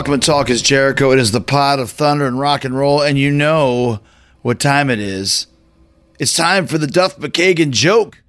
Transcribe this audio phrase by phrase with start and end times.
[0.00, 1.12] Welcome to Talk is Jericho.
[1.12, 4.00] It is the pod of thunder and rock and roll, and you know
[4.40, 5.46] what time it is.
[6.18, 8.22] It's time for the Duff McKagan joke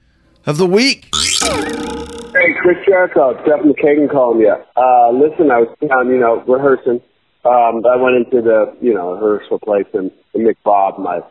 [0.45, 1.07] of the week.
[1.15, 4.51] Hey, Chris Jericho, Duff McKagan calling you.
[4.51, 6.99] Uh, listen, I was down, you know, rehearsing.
[7.45, 11.21] Um, I went into the, you know, rehearsal place and, and Bob, my,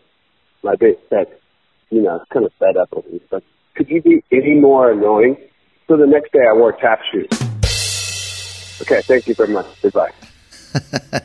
[0.63, 1.29] my bass tech,
[1.91, 3.21] you know, kind of fed up with me.
[3.31, 3.45] But
[3.75, 5.37] could you be any more annoying?
[5.87, 7.29] So the next day I wore tap shoes.
[8.81, 9.67] Okay, thank you very much.
[9.83, 10.13] Goodbye.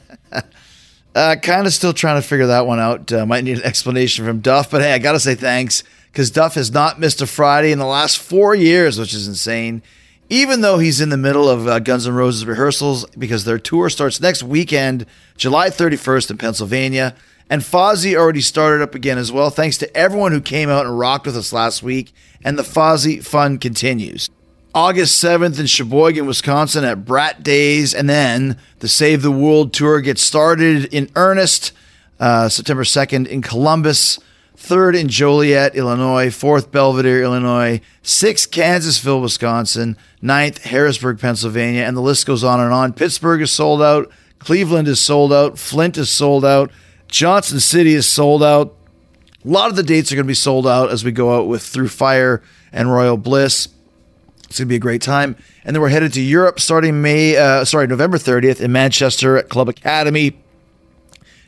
[1.16, 3.10] Uh, kind of still trying to figure that one out.
[3.10, 5.82] Uh, might need an explanation from Duff, but hey, I got to say thanks
[6.12, 9.82] because Duff has not missed a Friday in the last four years, which is insane.
[10.30, 13.90] Even though he's in the middle of uh, Guns N' Roses rehearsals because their tour
[13.90, 15.06] starts next weekend,
[15.38, 17.16] July 31st in Pennsylvania.
[17.50, 19.52] And Fozzy already started up again as well.
[19.52, 22.12] Thanks to everyone who came out and rocked with us last week.
[22.44, 24.30] And the Fozzy fun continues.
[24.76, 27.94] August 7th in Sheboygan, Wisconsin at Brat Days.
[27.94, 31.72] And then the Save the World tour gets started in earnest
[32.20, 34.20] uh, September 2nd in Columbus,
[34.58, 42.02] 3rd in Joliet, Illinois, 4th Belvidere, Illinois, 6th Kansasville, Wisconsin, 9th Harrisburg, Pennsylvania, and the
[42.02, 42.92] list goes on and on.
[42.92, 46.70] Pittsburgh is sold out, Cleveland is sold out, Flint is sold out,
[47.08, 48.76] Johnson City is sold out.
[49.46, 51.48] A lot of the dates are going to be sold out as we go out
[51.48, 52.42] with Through Fire
[52.74, 53.70] and Royal Bliss.
[54.46, 55.36] It's to be a great time.
[55.64, 59.50] And then we're headed to Europe starting May, uh, sorry, November 30th in Manchester at
[59.50, 60.38] Club Academy.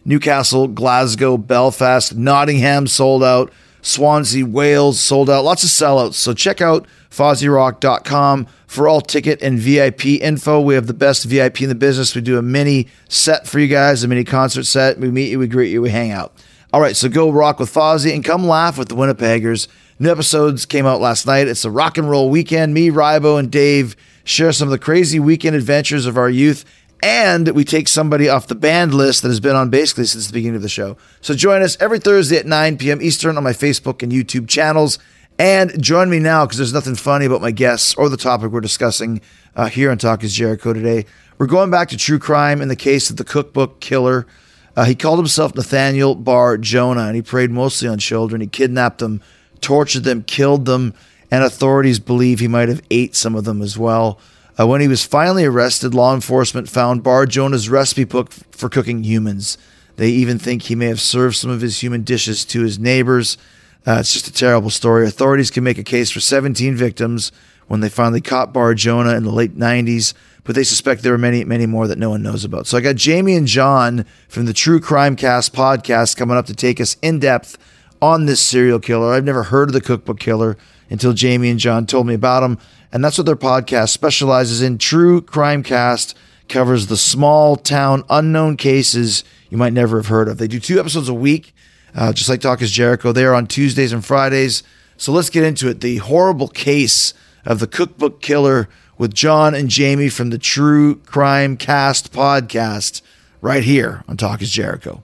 [0.05, 3.51] Newcastle, Glasgow, Belfast, Nottingham sold out.
[3.81, 5.43] Swansea, Wales sold out.
[5.43, 6.15] Lots of sellouts.
[6.15, 10.59] So check out FozzyRock.com for all ticket and VIP info.
[10.59, 12.15] We have the best VIP in the business.
[12.15, 14.99] We do a mini set for you guys, a mini concert set.
[14.99, 16.33] We meet you, we greet you, we hang out.
[16.73, 19.67] All right, so go rock with Fozzy and come laugh with the Winnipeggers.
[19.99, 21.47] New episodes came out last night.
[21.47, 22.71] It's a rock and roll weekend.
[22.71, 26.65] Me, Rybo, and Dave share some of the crazy weekend adventures of our youth.
[27.01, 30.33] And we take somebody off the band list that has been on basically since the
[30.33, 30.97] beginning of the show.
[31.21, 33.01] So join us every Thursday at 9 p.m.
[33.01, 34.99] Eastern on my Facebook and YouTube channels.
[35.39, 38.61] And join me now because there's nothing funny about my guests or the topic we're
[38.61, 39.21] discussing
[39.55, 41.05] uh, here on Talk is Jericho today.
[41.39, 44.27] We're going back to true crime in the case of the cookbook killer.
[44.75, 48.41] Uh, he called himself Nathaniel Bar Jonah and he preyed mostly on children.
[48.41, 49.21] He kidnapped them,
[49.61, 50.93] tortured them, killed them,
[51.29, 54.19] and authorities believe he might have ate some of them as well.
[54.59, 59.03] Uh, when he was finally arrested, law enforcement found Bar Jonah's recipe book for cooking
[59.03, 59.57] humans.
[59.97, 63.37] They even think he may have served some of his human dishes to his neighbors.
[63.85, 65.05] Uh, it's just a terrible story.
[65.07, 67.31] Authorities can make a case for 17 victims
[67.67, 70.13] when they finally caught Bar Jonah in the late 90s,
[70.43, 72.65] but they suspect there are many, many more that no one knows about.
[72.65, 76.55] So I got Jamie and John from the True Crime Cast podcast coming up to
[76.55, 77.57] take us in depth
[78.01, 79.13] on this serial killer.
[79.13, 80.57] I've never heard of the cookbook killer
[80.89, 82.57] until Jamie and John told me about him.
[82.91, 84.77] And that's what their podcast specializes in.
[84.77, 90.37] True Crime Cast covers the small town unknown cases you might never have heard of.
[90.37, 91.53] They do two episodes a week,
[91.95, 93.11] uh, just like Talk is Jericho.
[93.11, 94.63] They are on Tuesdays and Fridays.
[94.97, 95.81] So let's get into it.
[95.81, 97.13] The horrible case
[97.45, 103.01] of the cookbook killer with John and Jamie from the True Crime Cast podcast
[103.41, 105.03] right here on Talk is Jericho.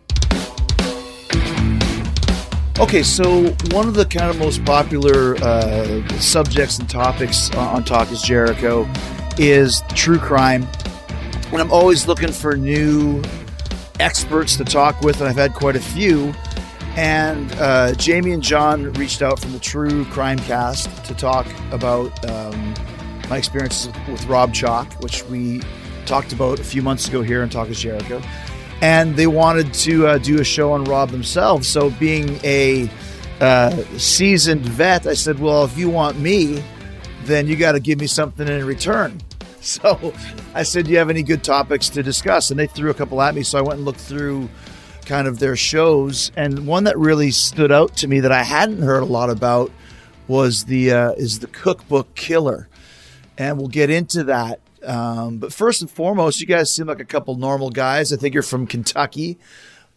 [2.80, 8.12] Okay, so one of the kind of most popular uh, subjects and topics on Talk
[8.12, 8.90] is Jericho
[9.38, 10.68] is true crime.
[11.52, 13.22] And I'm always looking for new
[14.00, 16.34] experts to talk with, and I've had quite a few.
[16.96, 22.28] And uh, Jamie and John reached out from the True Crime Cast to talk about
[22.28, 22.74] um,
[23.30, 25.62] my experiences with Rob Chalk, which we
[26.08, 28.20] talked about a few months ago here on Talk is Jericho
[28.84, 31.70] and they wanted to uh, do a show on Rob themselves.
[31.70, 32.90] So, being a
[33.40, 36.62] uh, seasoned vet, I said, "Well, if you want me,
[37.24, 39.20] then you got to give me something in return."
[39.64, 40.14] So,
[40.54, 43.22] I said, "Do you have any good topics to discuss?" And they threw a couple
[43.22, 43.44] at me.
[43.44, 44.50] So I went and looked through
[45.06, 48.82] kind of their shows, and one that really stood out to me that I hadn't
[48.82, 49.72] heard a lot about
[50.28, 52.68] was the uh, is the Cookbook Killer,
[53.38, 54.60] and we'll get into that.
[54.84, 58.12] Um, but first and foremost, you guys seem like a couple normal guys.
[58.12, 59.38] I think you're from Kentucky.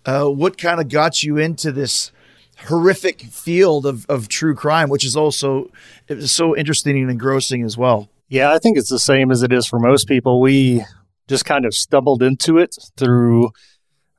[0.05, 2.13] Uh, what kind of got you into this
[2.59, 5.71] horrific field of, of true crime, which is also
[6.21, 8.09] so interesting and engrossing as well?
[8.29, 10.41] Yeah, I think it's the same as it is for most people.
[10.41, 10.85] We
[11.29, 13.51] just kind of stumbled into it through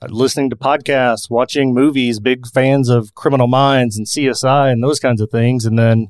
[0.02, 5.00] uh, listening to podcasts, watching movies, big fans of Criminal Minds and CSI and those
[5.00, 5.66] kinds of things.
[5.66, 6.08] And then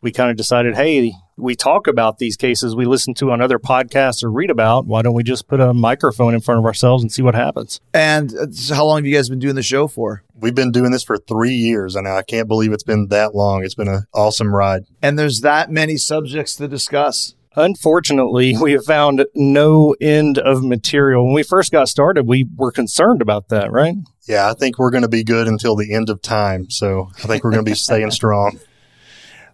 [0.00, 3.58] we kind of decided, hey, we talk about these cases we listen to on other
[3.58, 4.86] podcasts or read about.
[4.86, 7.80] Why don't we just put a microphone in front of ourselves and see what happens?
[7.92, 10.22] And uh, how long have you guys been doing the show for?
[10.34, 13.64] We've been doing this for three years, and I can't believe it's been that long.
[13.64, 14.84] It's been an awesome ride.
[15.02, 17.34] And there's that many subjects to discuss.
[17.56, 21.24] Unfortunately, we have found no end of material.
[21.24, 23.96] When we first got started, we were concerned about that, right?
[24.28, 26.70] Yeah, I think we're going to be good until the end of time.
[26.70, 28.60] So I think we're going to be staying strong.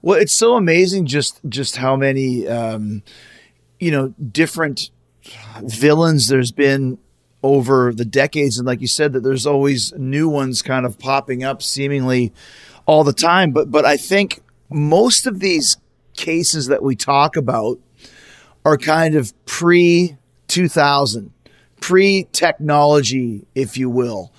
[0.07, 3.03] Well, it's so amazing just just how many um,
[3.81, 4.91] you know different
[5.65, 6.99] villains there's been
[7.43, 11.43] over the decades, and like you said, that there's always new ones kind of popping
[11.43, 12.33] up seemingly
[12.87, 13.51] all the time.
[13.51, 15.77] But but I think most of these
[16.15, 17.81] cases that we talk about
[18.65, 20.17] are kind of pre
[20.47, 21.33] 2000,
[21.81, 24.33] pre technology, if you will.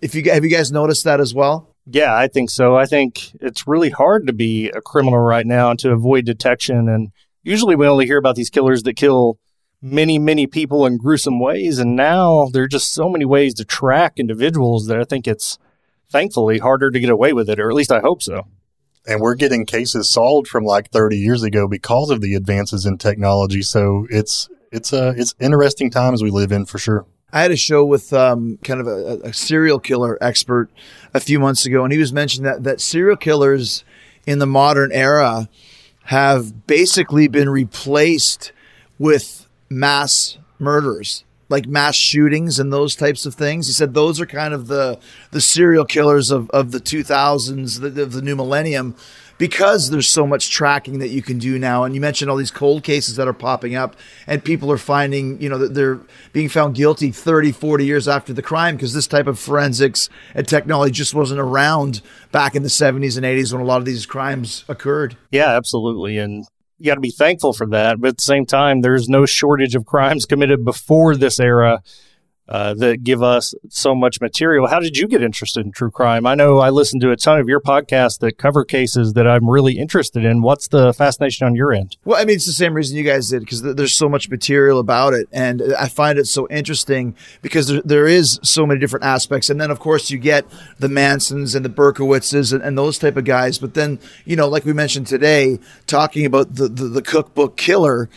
[0.00, 1.68] If you have you guys noticed that as well?
[1.86, 2.76] Yeah, I think so.
[2.76, 6.88] I think it's really hard to be a criminal right now and to avoid detection.
[6.88, 7.10] And
[7.42, 9.38] usually we only hear about these killers that kill
[9.80, 11.78] many, many people in gruesome ways.
[11.78, 15.58] And now there are just so many ways to track individuals that I think it's
[16.08, 18.46] thankfully harder to get away with it, or at least I hope so.
[19.04, 22.98] And we're getting cases solved from like 30 years ago because of the advances in
[22.98, 23.62] technology.
[23.62, 27.04] So it's it's a it's interesting times we live in for sure.
[27.32, 30.68] I had a show with um, kind of a, a, serial killer expert
[31.14, 33.84] a few months ago, and he was mentioning that that serial killers
[34.26, 35.48] in the modern era
[36.04, 38.52] have basically been replaced
[38.98, 43.66] with mass murders like mass shootings and those types of things.
[43.66, 44.98] He said those are kind of the
[45.32, 48.96] the serial killers of, of the 2000s, the, of the new millennium,
[49.42, 51.82] because there's so much tracking that you can do now.
[51.82, 55.42] And you mentioned all these cold cases that are popping up, and people are finding,
[55.42, 55.98] you know, that they're
[56.32, 60.46] being found guilty 30, 40 years after the crime because this type of forensics and
[60.46, 64.06] technology just wasn't around back in the 70s and 80s when a lot of these
[64.06, 65.16] crimes occurred.
[65.32, 66.18] Yeah, absolutely.
[66.18, 66.44] And
[66.78, 68.00] you got to be thankful for that.
[68.00, 71.82] But at the same time, there's no shortage of crimes committed before this era
[72.48, 74.66] uh, that give us so much material.
[74.66, 76.26] How did you get interested in true crime?
[76.26, 79.48] I know I listened to a ton of your podcasts that cover cases that I'm
[79.48, 80.42] really interested in.
[80.42, 81.96] What's the fascination on your end?
[82.04, 84.28] Well, I mean, it's the same reason you guys did because th- there's so much
[84.28, 85.28] material about it.
[85.32, 89.48] And I find it so interesting because there, there is so many different aspects.
[89.48, 90.44] And then, of course, you get
[90.78, 93.58] the Mansons and the Berkowitzes and, and those type of guys.
[93.58, 98.10] But then, you know, like we mentioned today, talking about the, the, the cookbook killer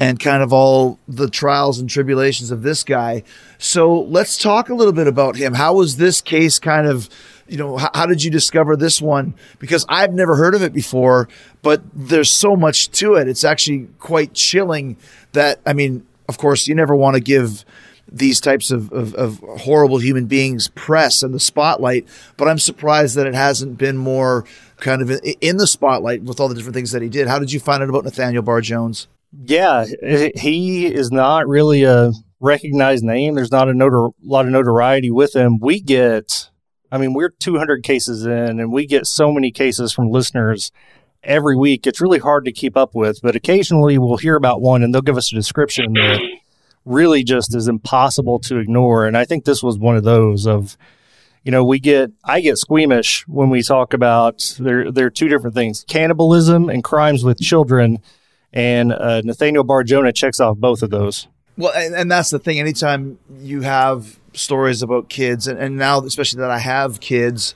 [0.00, 3.22] and kind of all the trials and tribulations of this guy.
[3.58, 5.52] So let's talk a little bit about him.
[5.52, 7.10] How was this case kind of,
[7.46, 9.34] you know, how, did you discover this one?
[9.58, 11.28] Because I've never heard of it before,
[11.60, 13.28] but there's so much to it.
[13.28, 14.96] It's actually quite chilling
[15.32, 17.66] that, I mean, of course, you never want to give
[18.10, 23.14] these types of, of, of, horrible human beings press and the spotlight, but I'm surprised
[23.14, 24.44] that it hasn't been more
[24.78, 25.10] kind of
[25.40, 27.28] in the spotlight with all the different things that he did.
[27.28, 28.94] How did you find out about Nathaniel Bar Jonah?
[29.32, 29.86] Yeah,
[30.34, 33.34] he is not really a recognized name.
[33.34, 35.58] There's not a notor- lot of notoriety with him.
[35.60, 36.50] We get,
[36.90, 40.72] I mean, we're 200 cases in, and we get so many cases from listeners
[41.22, 41.86] every week.
[41.86, 45.02] It's really hard to keep up with, but occasionally we'll hear about one and they'll
[45.02, 46.20] give us a description that
[46.84, 49.06] really just is impossible to ignore.
[49.06, 50.76] And I think this was one of those of,
[51.44, 55.28] you know, we get I get squeamish when we talk about there there are two
[55.28, 57.98] different things, cannibalism and crimes with children
[58.52, 61.28] and uh, Nathaniel Bar Jonah checks off both of those.
[61.56, 62.58] Well, and, and, that's the thing.
[62.58, 67.54] Anytime you have stories about kids, and, and now especially that I have kids,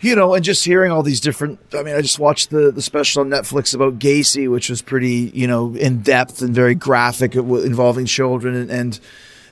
[0.00, 1.58] you know, and just hearing all these different.
[1.72, 5.32] I mean, I just watched the the special on Netflix about Gacy, which was pretty,
[5.34, 9.00] you know, in depth and very graphic involving children, and, and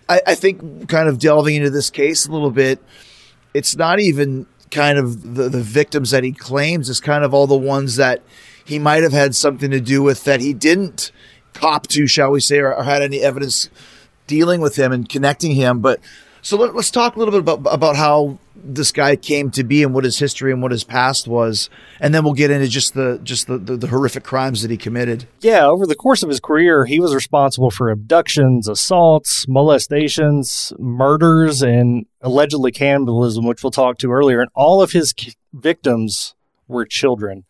[0.09, 2.79] I, I think kind of delving into this case a little bit,
[3.55, 7.47] it's not even kind of the, the victims that he claims; it's kind of all
[7.47, 8.23] the ones that
[8.65, 11.13] he might have had something to do with that he didn't
[11.53, 13.69] cop to, shall we say, or, or had any evidence
[14.27, 15.81] dealing with him and connecting him.
[15.81, 16.01] But
[16.45, 19.83] so let, us talk a little bit about about how this guy came to be
[19.83, 22.95] and what his history and what his past was, and then we'll get into just
[22.95, 25.27] the just the, the, the horrific crimes that he committed.
[25.41, 31.63] Yeah, over the course of his career, he was responsible for abductions, assaults, molestations, murders,
[31.63, 34.41] and allegedly cannibalism, which we'll talk to earlier.
[34.41, 35.15] And all of his
[35.53, 36.35] victims
[36.67, 37.45] were children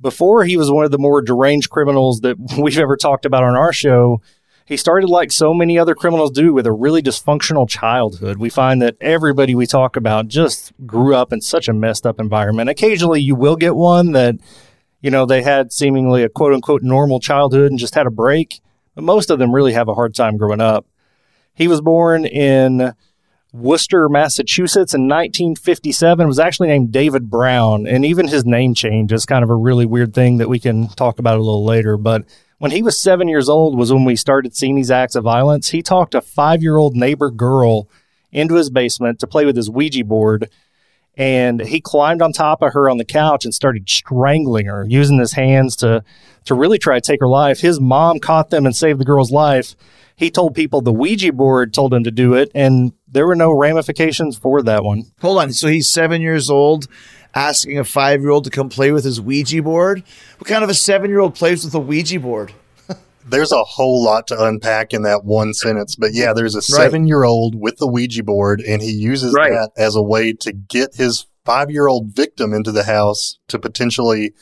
[0.00, 3.56] before he was one of the more deranged criminals that we've ever talked about on
[3.56, 4.20] our show,
[4.66, 8.38] he started like so many other criminals do with a really dysfunctional childhood.
[8.38, 12.18] We find that everybody we talk about just grew up in such a messed up
[12.18, 12.68] environment.
[12.68, 14.34] Occasionally you will get one that,
[15.00, 18.60] you know, they had seemingly a quote unquote normal childhood and just had a break,
[18.96, 20.84] but most of them really have a hard time growing up.
[21.54, 22.92] He was born in
[23.60, 27.86] Worcester, Massachusetts in 1957 was actually named David Brown.
[27.86, 30.88] And even his name change is kind of a really weird thing that we can
[30.88, 31.96] talk about a little later.
[31.96, 32.24] But
[32.58, 35.70] when he was seven years old was when we started seeing these acts of violence.
[35.70, 37.88] He talked a five year old neighbor girl
[38.32, 40.50] into his basement to play with his Ouija board.
[41.16, 45.18] and he climbed on top of her on the couch and started strangling her, using
[45.18, 46.04] his hands to
[46.44, 47.60] to really try to take her life.
[47.60, 49.74] His mom caught them and saved the girl's life.
[50.16, 53.52] He told people the Ouija board told him to do it, and there were no
[53.52, 55.04] ramifications for that one.
[55.20, 55.52] Hold on.
[55.52, 56.86] So he's seven years old,
[57.34, 60.02] asking a five year old to come play with his Ouija board.
[60.38, 62.54] What kind of a seven year old plays with a Ouija board?
[63.28, 65.96] there's a whole lot to unpack in that one sentence.
[65.96, 69.50] But yeah, there's a seven year old with the Ouija board, and he uses Right.
[69.50, 73.58] that as a way to get his five year old victim into the house to
[73.58, 74.32] potentially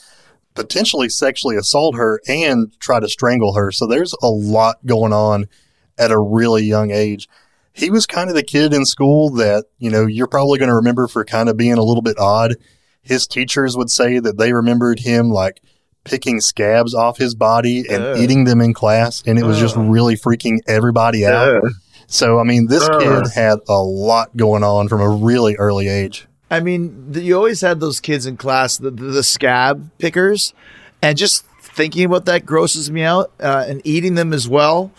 [0.54, 3.72] potentially sexually assault her and try to strangle her.
[3.72, 5.48] So there's a lot going on
[5.98, 7.28] at a really young age.
[7.72, 10.76] He was kind of the kid in school that, you know, you're probably going to
[10.76, 12.54] remember for kind of being a little bit odd.
[13.02, 15.60] His teachers would say that they remembered him like
[16.04, 18.18] picking scabs off his body and Ugh.
[18.18, 19.22] eating them in class.
[19.26, 21.56] And it was just really freaking everybody out.
[21.56, 21.72] Ugh.
[22.06, 26.26] So, I mean, this kid had a lot going on from a really early age.
[26.50, 30.54] I mean, you always had those kids in class, the, the, the scab pickers,
[31.02, 33.32] and just thinking about that grosses me out.
[33.40, 34.92] Uh, and eating them as well,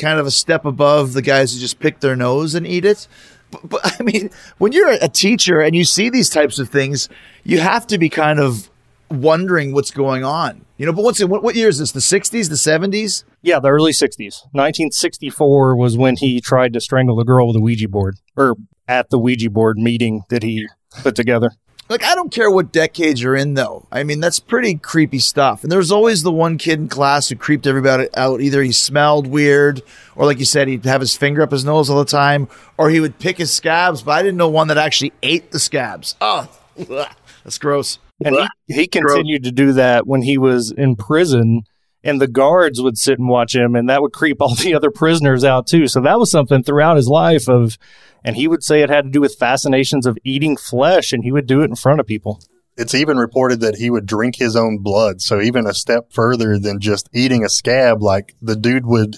[0.00, 3.06] kind of a step above the guys who just pick their nose and eat it.
[3.50, 7.08] But, but I mean, when you're a teacher and you see these types of things,
[7.44, 8.70] you have to be kind of
[9.10, 10.64] wondering what's going on.
[10.78, 11.92] You know, but what's what, what year is this?
[11.92, 13.24] The 60s, the 70s?
[13.42, 14.44] Yeah, the early 60s.
[14.52, 18.56] 1964 was when he tried to strangle the girl with a Ouija board, or
[18.88, 20.66] at the Ouija board meeting that he
[21.02, 21.50] put together.
[21.90, 23.84] Like, I don't care what decade you're in, though.
[23.90, 25.64] I mean, that's pretty creepy stuff.
[25.64, 28.40] And there's always the one kid in class who creeped everybody out.
[28.40, 29.82] Either he smelled weird,
[30.14, 32.46] or like you said, he'd have his finger up his nose all the time,
[32.78, 34.02] or he would pick his scabs.
[34.02, 36.14] But I didn't know one that actually ate the scabs.
[36.20, 37.98] Oh, that's gross.
[38.24, 38.36] And
[38.68, 41.62] he, he continued to do that when he was in prison,
[42.02, 44.90] and the guards would sit and watch him, and that would creep all the other
[44.90, 45.88] prisoners out too.
[45.88, 47.78] So that was something throughout his life of,
[48.24, 51.32] and he would say it had to do with fascinations of eating flesh, and he
[51.32, 52.40] would do it in front of people.
[52.76, 55.20] It's even reported that he would drink his own blood.
[55.20, 59.16] So even a step further than just eating a scab, like the dude would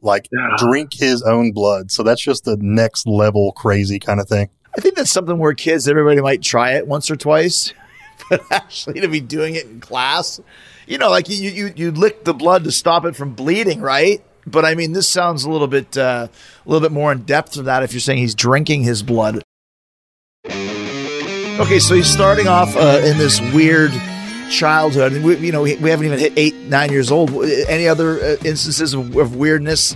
[0.00, 1.90] like drink his own blood.
[1.90, 4.48] So that's just the next level crazy kind of thing.
[4.76, 7.74] I think that's something where kids, everybody might try it once or twice,
[8.32, 10.40] but actually to be doing it in class,
[10.86, 14.22] you know, like you you you lick the blood to stop it from bleeding, right?
[14.46, 17.52] But I mean, this sounds a little bit uh, a little bit more in depth
[17.52, 17.82] than that.
[17.82, 19.42] If you're saying he's drinking his blood.
[20.46, 23.92] Okay, so he's starting off uh, in this weird
[24.50, 27.30] childhood, and we, you know we, we haven't even hit eight nine years old.
[27.44, 29.94] Any other uh, instances of, of weirdness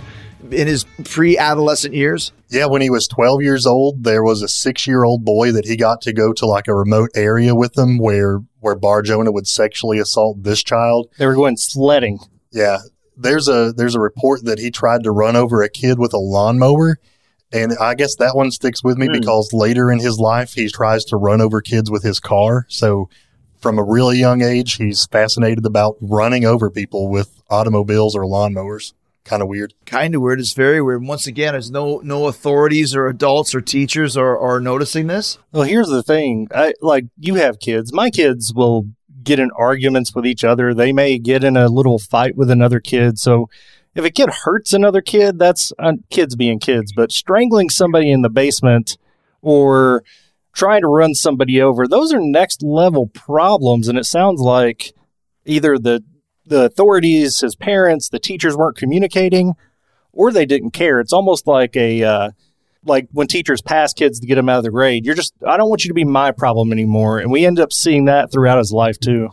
[0.51, 2.31] in his pre-adolescent years?
[2.49, 5.65] Yeah, when he was 12 years old, there was a six year old boy that
[5.65, 9.31] he got to go to like a remote area with him where, where Bar Jonah
[9.31, 11.09] would sexually assault this child.
[11.17, 12.19] They were going sledding.
[12.51, 12.77] Yeah.
[13.17, 16.19] There's a, there's a report that he tried to run over a kid with a
[16.19, 16.99] lawnmower.
[17.51, 19.13] And I guess that one sticks with me Hmm.
[19.13, 22.65] because later in his life, he tries to run over kids with his car.
[22.69, 23.09] So
[23.59, 28.93] from a really young age, he's fascinated about running over people with automobiles or lawnmowers.
[29.27, 29.73] Kind of weird.
[29.85, 30.39] kind of weird.
[30.39, 31.01] It's very weird.
[31.01, 35.37] And once again, there's no no authorities or adults or teachers are, are noticing this.
[35.51, 36.47] Well, here's the thing.
[36.55, 37.91] I like you have kids.
[37.91, 38.87] My kids will
[39.23, 40.73] get in arguments with each other.
[40.73, 43.19] They may get in a little fight with another kid.
[43.19, 43.49] So
[43.95, 46.93] if a kid hurts another kid, that's uh, kids being kids.
[46.95, 48.97] But strangling somebody in the basement
[49.41, 50.03] or
[50.53, 53.89] trying to run somebody over, those are next level problems.
[53.89, 54.93] And it sounds like
[55.45, 56.01] either the
[56.47, 59.53] the authorities, his parents, the teachers weren't communicating,
[60.11, 60.99] or they didn't care.
[60.99, 62.31] It's almost like a uh,
[62.83, 65.05] like when teachers pass kids to get them out of the grade.
[65.05, 67.19] You're just I don't want you to be my problem anymore.
[67.19, 69.29] And we end up seeing that throughout his life too.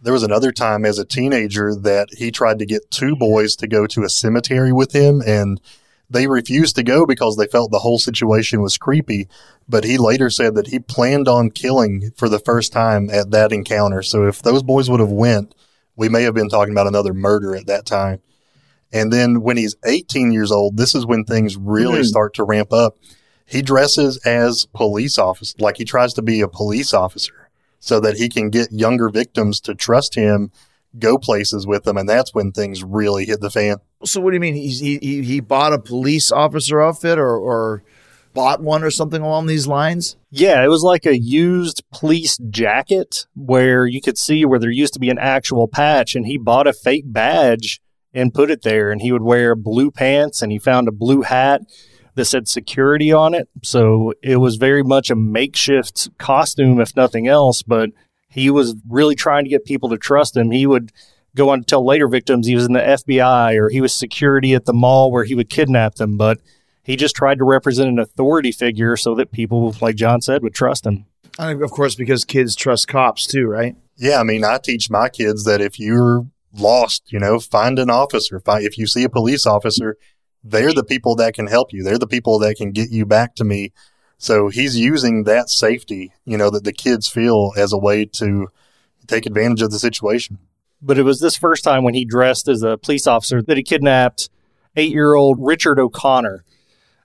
[0.00, 3.66] there was another time as a teenager that he tried to get two boys to
[3.66, 5.60] go to a cemetery with him and
[6.10, 9.26] they refused to go because they felt the whole situation was creepy
[9.66, 13.50] but he later said that he planned on killing for the first time at that
[13.52, 15.54] encounter so if those boys would have went
[15.96, 18.20] we may have been talking about another murder at that time
[18.92, 22.04] and then when he's 18 years old this is when things really Hmm.
[22.04, 22.96] start to ramp up
[23.46, 28.16] he dresses as police officer like he tries to be a police officer so that
[28.16, 30.50] he can get younger victims to trust him,
[30.98, 33.76] go places with them, and that's when things really hit the fan.
[34.04, 34.54] So what do you mean?
[34.54, 37.82] He's, he he he bought a police officer outfit or or
[38.34, 40.16] bought one or something along these lines?
[40.30, 44.94] Yeah, it was like a used police jacket where you could see where there used
[44.94, 47.80] to be an actual patch, and he bought a fake badge
[48.12, 48.90] and put it there.
[48.90, 51.62] And he would wear blue pants, and he found a blue hat
[52.16, 53.48] that said security on it.
[53.62, 57.62] So it was very much a makeshift costume, if nothing else.
[57.62, 57.90] But
[58.28, 60.50] he was really trying to get people to trust him.
[60.50, 60.92] He would
[61.36, 64.54] go on to tell later victims he was in the FBI or he was security
[64.54, 66.16] at the mall where he would kidnap them.
[66.16, 66.38] But
[66.84, 70.54] He just tried to represent an authority figure so that people, like John said, would
[70.54, 71.06] trust him.
[71.38, 73.74] And of course, because kids trust cops too, right?
[73.96, 77.90] Yeah, I mean, I teach my kids that if you're lost, you know, find an
[77.90, 78.38] officer.
[78.38, 79.96] Find, if you see a police officer,
[80.44, 81.82] they're the people that can help you.
[81.82, 83.72] They're the people that can get you back to me.
[84.18, 88.48] So he's using that safety, you know, that the kids feel as a way to
[89.06, 90.38] take advantage of the situation.
[90.80, 93.62] But it was this first time when he dressed as a police officer that he
[93.62, 94.28] kidnapped
[94.76, 96.44] eight year old Richard O'Connor.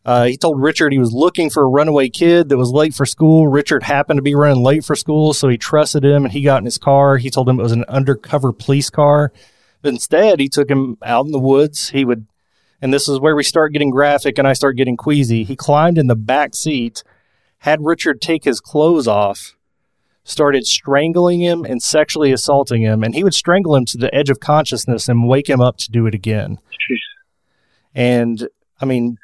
[0.06, 3.06] Uh, he told Richard he was looking for a runaway kid that was late for
[3.06, 3.48] school.
[3.48, 6.60] Richard happened to be running late for school, so he trusted him and he got
[6.60, 7.18] in his car.
[7.18, 9.32] He told him it was an undercover police car.
[9.82, 11.90] But instead, he took him out in the woods.
[11.90, 12.28] He would,
[12.82, 15.44] and this is where we start getting graphic and I start getting queasy.
[15.44, 17.04] He climbed in the back seat,
[17.60, 19.58] had Richard take his clothes off,
[20.24, 24.30] started strangling him and sexually assaulting him, and he would strangle him to the edge
[24.30, 26.58] of consciousness and wake him up to do it again.
[27.94, 28.48] And
[28.80, 29.18] I mean,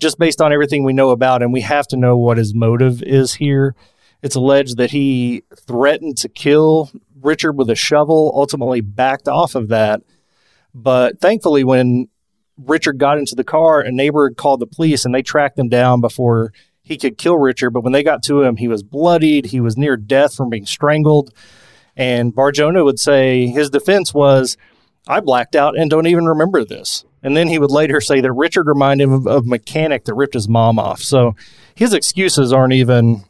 [0.00, 3.02] just based on everything we know about him, we have to know what his motive
[3.02, 3.74] is here.
[4.22, 9.68] It's alleged that he threatened to kill Richard with a shovel, ultimately backed off of
[9.68, 10.02] that.
[10.74, 12.08] But thankfully, when
[12.58, 16.00] Richard got into the car, a neighbor called the police and they tracked him down
[16.00, 17.70] before he could kill Richard.
[17.70, 19.46] But when they got to him, he was bloodied.
[19.46, 21.32] He was near death from being strangled.
[21.96, 24.56] And Bar Jonah would say his defense was,
[25.08, 27.04] I blacked out and don't even remember this.
[27.26, 30.34] And then he would later say that Richard reminded him of, of mechanic that ripped
[30.34, 31.00] his mom off.
[31.00, 31.34] So
[31.74, 33.24] his excuses aren't even.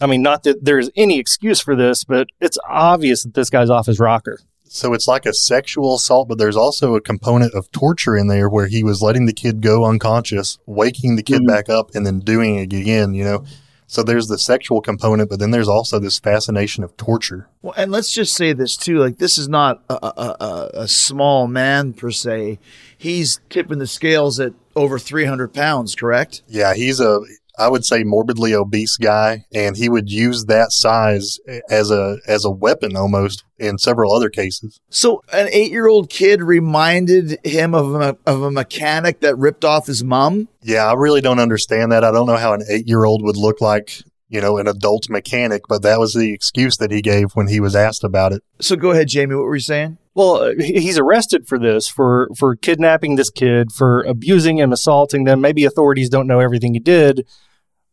[0.00, 3.68] I mean, not that there's any excuse for this, but it's obvious that this guy's
[3.68, 4.38] off his rocker.
[4.62, 8.48] So it's like a sexual assault, but there's also a component of torture in there
[8.48, 11.48] where he was letting the kid go unconscious, waking the kid mm-hmm.
[11.48, 13.44] back up, and then doing it again, you know?
[13.86, 17.48] So there's the sexual component, but then there's also this fascination of torture.
[17.62, 21.46] Well, and let's just say this too: like this is not a, a, a small
[21.46, 22.58] man per se.
[22.96, 26.42] He's tipping the scales at over 300 pounds, correct?
[26.48, 27.20] Yeah, he's a
[27.58, 31.38] I would say morbidly obese guy, and he would use that size
[31.70, 34.80] as a as a weapon almost in several other cases.
[34.90, 39.64] So, an eight year old kid reminded him of a, of a mechanic that ripped
[39.64, 40.48] off his mom.
[40.62, 42.04] Yeah, I really don't understand that.
[42.04, 45.08] I don't know how an eight year old would look like, you know, an adult
[45.08, 48.42] mechanic, but that was the excuse that he gave when he was asked about it.
[48.60, 49.36] So, go ahead, Jamie.
[49.36, 49.98] What were you saying?
[50.14, 55.40] Well, he's arrested for this, for for kidnapping this kid, for abusing and assaulting them.
[55.40, 57.26] Maybe authorities don't know everything he did.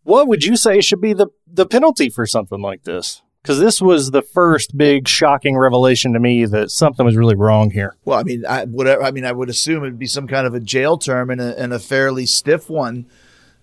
[0.04, 3.22] What would you say should be the the penalty for something like this?
[3.42, 7.72] Because this was the first big shocking revelation to me that something was really wrong
[7.72, 7.96] here.
[8.06, 10.54] Well, I mean, I would I mean I would assume it'd be some kind of
[10.54, 13.08] a jail term and a, and a fairly stiff one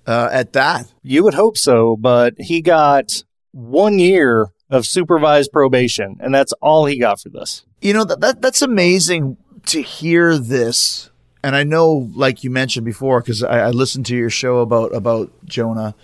[0.05, 0.92] uh, at that.
[1.03, 6.87] You would hope so, but he got one year of supervised probation, and that's all
[6.87, 7.64] he got for this.
[7.81, 9.37] You know that, that that's amazing
[9.67, 11.11] to hear this,
[11.45, 14.95] and I know, like you mentioned before, because I, I, listened to your show about
[14.95, 15.95] about Jonah,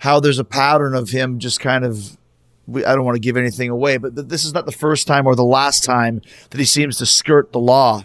[0.00, 2.16] how there's a pattern of him just kind of.
[2.72, 5.34] I don't want to give anything away, but this is not the first time or
[5.34, 8.04] the last time that he seems to skirt the law.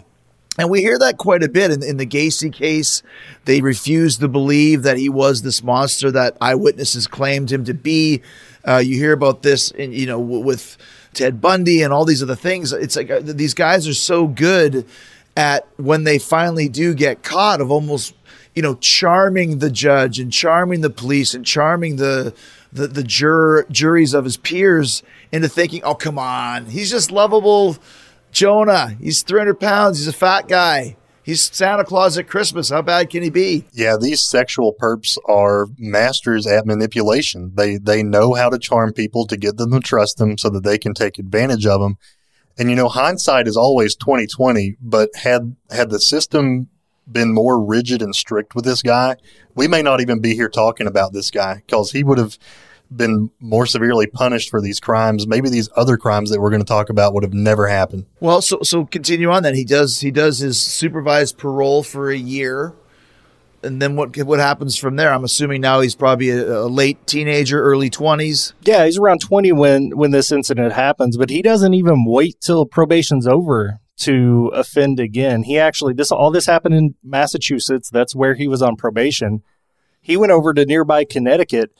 [0.58, 3.04] And we hear that quite a bit in, in the Gacy case.
[3.44, 8.20] They refused to believe that he was this monster that eyewitnesses claimed him to be.
[8.66, 10.76] Uh, you hear about this, in, you know, with
[11.14, 12.72] Ted Bundy and all these other things.
[12.72, 14.86] It's like uh, these guys are so good
[15.36, 18.14] at when they finally do get caught of almost,
[18.54, 22.34] you know, charming the judge and charming the police and charming the
[22.70, 27.78] the, the jur- juries of his peers into thinking, oh, come on, he's just lovable
[28.30, 28.94] Jonah.
[29.00, 29.98] He's 300 pounds.
[29.98, 30.97] He's a fat guy.
[31.28, 32.70] He's Santa Claus at Christmas.
[32.70, 33.66] How bad can he be?
[33.74, 37.52] Yeah, these sexual perps are masters at manipulation.
[37.54, 40.64] They they know how to charm people to get them to trust them so that
[40.64, 41.98] they can take advantage of them.
[42.58, 46.68] And you know, hindsight is always 2020, but had had the system
[47.06, 49.16] been more rigid and strict with this guy,
[49.54, 52.38] we may not even be here talking about this guy because he would have
[52.94, 56.66] been more severely punished for these crimes, maybe these other crimes that we're going to
[56.66, 58.06] talk about would have never happened.
[58.20, 59.54] Well, so so continue on then.
[59.54, 62.74] He does he does his supervised parole for a year.
[63.62, 65.12] And then what what happens from there?
[65.12, 68.52] I'm assuming now he's probably a, a late teenager, early 20s.
[68.62, 72.66] Yeah, he's around 20 when when this incident happens, but he doesn't even wait till
[72.66, 75.42] probation's over to offend again.
[75.42, 77.90] He actually this all this happened in Massachusetts.
[77.90, 79.42] That's where he was on probation.
[80.00, 81.72] He went over to nearby Connecticut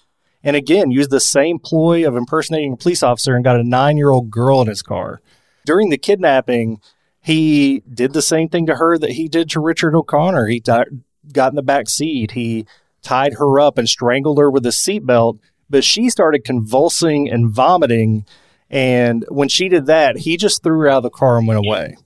[0.43, 3.97] and again used the same ploy of impersonating a police officer and got a nine
[3.97, 5.21] year old girl in his car.
[5.67, 6.81] During the kidnapping,
[7.21, 10.47] he did the same thing to her that he did to Richard O'Connor.
[10.47, 12.33] He got in the back seat.
[12.33, 12.67] He
[13.03, 18.25] tied her up and strangled her with a seatbelt, but she started convulsing and vomiting.
[18.71, 21.65] And when she did that, he just threw her out of the car and went
[21.67, 21.97] away.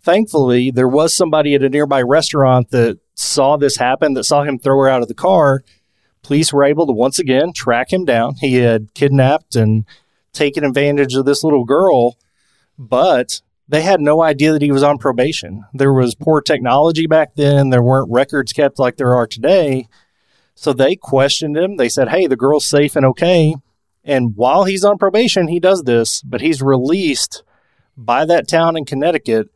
[0.00, 4.58] Thankfully, there was somebody at a nearby restaurant that saw this happen, that saw him
[4.58, 5.62] throw her out of the car,
[6.24, 8.34] police were able to once again track him down.
[8.36, 9.84] He had kidnapped and
[10.32, 12.16] taken advantage of this little girl,
[12.76, 15.64] but they had no idea that he was on probation.
[15.72, 19.86] There was poor technology back then, there weren't records kept like there are today.
[20.54, 21.76] So they questioned him.
[21.76, 23.54] They said, Hey, the girl's safe and okay.
[24.04, 27.42] And while he's on probation, he does this, but he's released
[27.96, 29.48] by that town in Connecticut.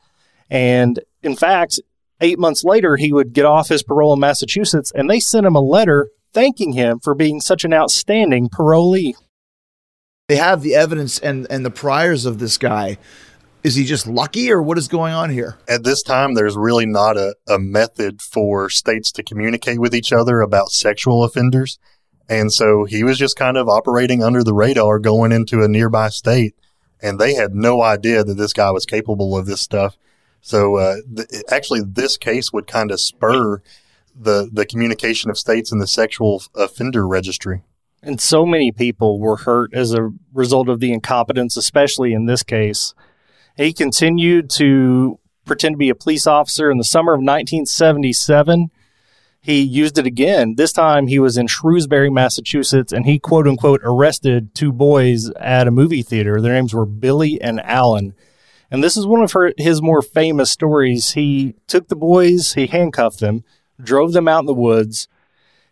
[0.51, 1.81] And in fact,
[2.21, 5.55] eight months later, he would get off his parole in Massachusetts, and they sent him
[5.55, 9.15] a letter thanking him for being such an outstanding parolee.
[10.29, 12.99] They have the evidence and, and the priors of this guy.
[13.65, 15.59] Is he just lucky, or what is going on here?
[15.69, 20.13] At this time, there's really not a, a method for states to communicate with each
[20.13, 21.79] other about sexual offenders.
[22.29, 26.11] And so he was just kind of operating under the radar going into a nearby
[26.11, 26.55] state.
[27.03, 29.97] And they had no idea that this guy was capable of this stuff.
[30.41, 33.63] So uh, th- actually, this case would kind of spur
[34.19, 37.63] the, the communication of states in the sexual offender registry.
[38.03, 42.43] And so many people were hurt as a result of the incompetence, especially in this
[42.43, 42.95] case.
[43.57, 48.71] He continued to pretend to be a police officer in the summer of 1977
[49.41, 50.57] he used it again.
[50.57, 55.67] This time he was in Shrewsbury, Massachusetts, and he quote unquote arrested two boys at
[55.67, 56.41] a movie theater.
[56.41, 58.15] Their names were Billy and Alan.
[58.71, 61.13] And this is one of her, his more famous stories.
[61.13, 63.43] He took the boys, he handcuffed them,
[63.81, 65.09] drove them out in the woods.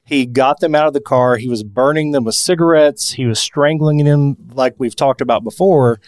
[0.04, 1.36] He got them out of the car.
[1.36, 3.12] He was burning them with cigarettes.
[3.12, 6.00] He was strangling them, like we've talked about before.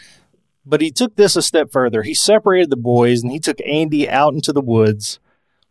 [0.65, 2.03] But he took this a step further.
[2.03, 5.19] He separated the boys and he took Andy out into the woods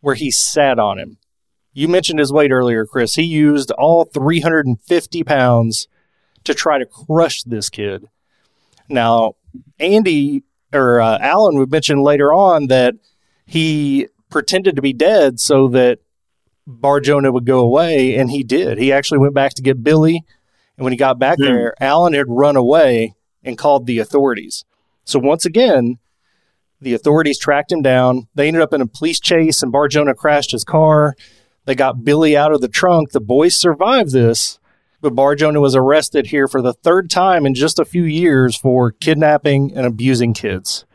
[0.01, 1.17] where he sat on him.
[1.73, 3.15] You mentioned his weight earlier, Chris.
[3.15, 5.87] He used all 350 pounds
[6.43, 8.09] to try to crush this kid.
[8.89, 9.35] Now,
[9.79, 12.95] Andy or uh, Alan would mention later on that
[13.45, 15.99] he pretended to be dead so that
[16.67, 18.77] Bar Jonah would go away, and he did.
[18.77, 20.23] He actually went back to get Billy,
[20.75, 21.45] and when he got back mm.
[21.45, 24.65] there, Alan had run away and called the authorities.
[25.05, 25.97] So once again,
[26.81, 28.27] the authorities tracked him down.
[28.35, 31.15] They ended up in a police chase, and Bar Jonah crashed his car.
[31.63, 33.11] They got Billy out of the trunk.
[33.11, 34.59] The boys survived this,
[34.99, 38.57] but Bar Jonah was arrested here for the third time in just a few years
[38.57, 40.85] for kidnapping and abusing kids.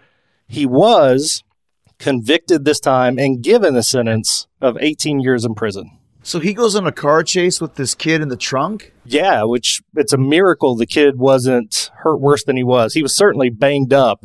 [0.47, 1.43] He was
[2.03, 5.99] convicted this time and given a sentence of 18 years in prison.
[6.25, 8.93] So he goes on a car chase with this kid in the trunk?
[9.05, 12.95] Yeah, which it's a miracle the kid wasn't hurt worse than he was.
[12.95, 14.25] He was certainly banged up.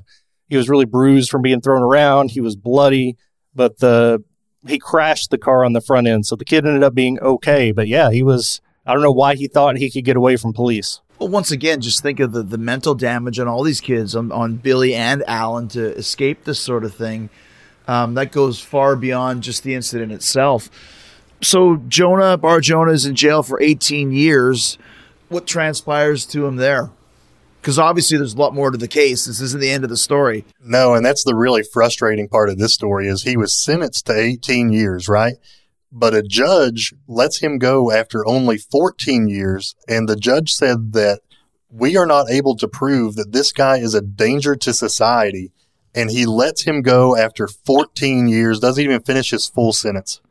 [0.50, 2.32] He was really bruised from being thrown around.
[2.32, 3.16] He was bloody,
[3.56, 4.24] but the
[4.68, 6.26] he crashed the car on the front end.
[6.26, 7.72] So the kid ended up being okay.
[7.72, 10.54] But yeah, he was, I don't know why he thought he could get away from
[10.54, 11.02] police.
[11.20, 14.32] Well, once again, just think of the, the mental damage on all these kids, on,
[14.32, 17.30] on Billy and Alan to escape this sort of thing.
[17.88, 20.70] Um, that goes far beyond just the incident itself.
[21.42, 24.78] So Jonah, Bar Jonah is in jail for 18 years.
[25.30, 26.90] What transpires to him there?
[27.68, 29.26] because obviously there's a lot more to the case.
[29.26, 30.46] This isn't the end of the story.
[30.62, 34.18] No, and that's the really frustrating part of this story is he was sentenced to
[34.18, 35.36] 18 years, right?
[35.92, 41.20] But a judge lets him go after only 14 years, and the judge said that
[41.70, 45.52] we are not able to prove that this guy is a danger to society,
[45.96, 50.22] and he lets him go after 14 years, doesn't even finish his full sentence.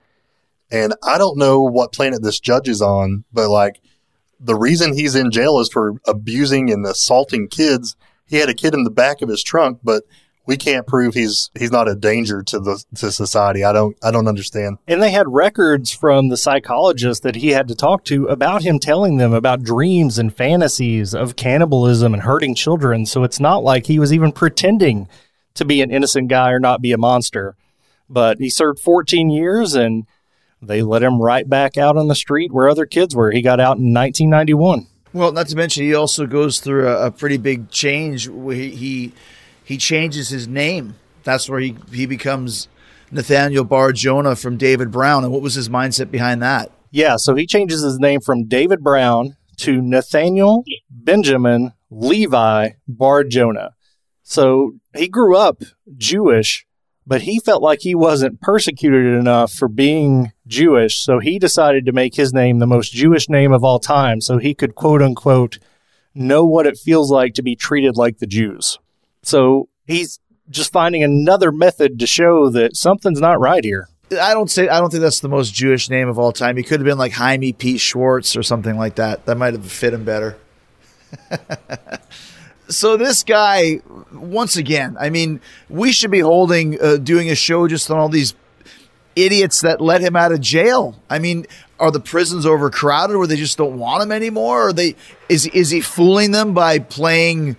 [0.71, 3.81] And I don't know what planet this judge is on, but like
[4.41, 7.97] the reason he's in jail is for abusing and assaulting kids.
[8.27, 10.03] He had a kid in the back of his trunk, but
[10.47, 13.65] we can't prove he's he's not a danger to the to society.
[13.65, 14.79] I don't I don't understand.
[14.87, 18.79] And they had records from the psychologist that he had to talk to about him
[18.79, 23.07] telling them about dreams and fantasies of cannibalism and hurting children.
[23.07, 25.09] So it's not like he was even pretending
[25.57, 27.57] to be an innocent guy or not be a monster.
[28.09, 30.07] But he served 14 years and
[30.63, 33.31] they let him right back out on the street where other kids were.
[33.31, 34.87] He got out in 1991.
[35.13, 38.29] Well, not to mention he also goes through a, a pretty big change.
[38.29, 39.13] He, he
[39.65, 40.95] he changes his name.
[41.25, 42.69] That's where he he becomes
[43.11, 45.25] Nathaniel Bar Jonah from David Brown.
[45.25, 46.71] And what was his mindset behind that?
[46.91, 53.71] Yeah, so he changes his name from David Brown to Nathaniel Benjamin Levi Bar Jonah.
[54.29, 55.63] So he grew up
[55.97, 56.67] Jewish,
[57.07, 60.99] but he felt like he wasn't persecuted enough for being Jewish.
[60.99, 64.39] So he decided to make his name the most Jewish name of all time so
[64.39, 65.61] he could quote unquote
[66.13, 68.81] know what it feels like to be treated like the Jews.
[69.23, 70.19] So he's
[70.51, 73.89] just finding another method to show that something's not right here.
[74.11, 76.57] I don't say I don't think that's the most Jewish name of all time.
[76.57, 79.25] He could have been like Jaime Pete Schwartz or something like that.
[79.27, 80.37] That might have fit him better.
[82.69, 83.81] so this guy,
[84.13, 88.09] once again, I mean, we should be holding, uh, doing a show just on all
[88.09, 88.35] these
[89.15, 90.95] idiots that let him out of jail.
[91.09, 91.47] I mean,
[91.81, 94.69] are the prisons overcrowded where they just don't want him anymore?
[94.69, 94.95] Or they
[95.29, 97.57] is is he fooling them by playing,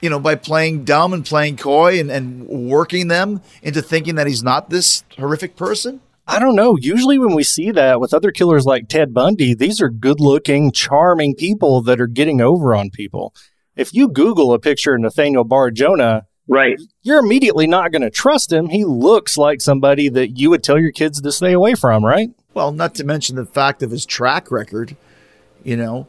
[0.00, 4.26] you know, by playing dumb and playing coy and, and working them into thinking that
[4.26, 6.00] he's not this horrific person?
[6.28, 6.76] I don't know.
[6.80, 10.72] Usually, when we see that with other killers like Ted Bundy, these are good looking,
[10.72, 13.32] charming people that are getting over on people.
[13.76, 16.78] If you Google a picture of Nathaniel Bar Jonah, Right.
[17.02, 18.68] you're immediately not going to trust him.
[18.68, 22.30] He looks like somebody that you would tell your kids to stay away from, right?
[22.54, 24.96] Well, not to mention the fact of his track record,
[25.62, 26.06] you know.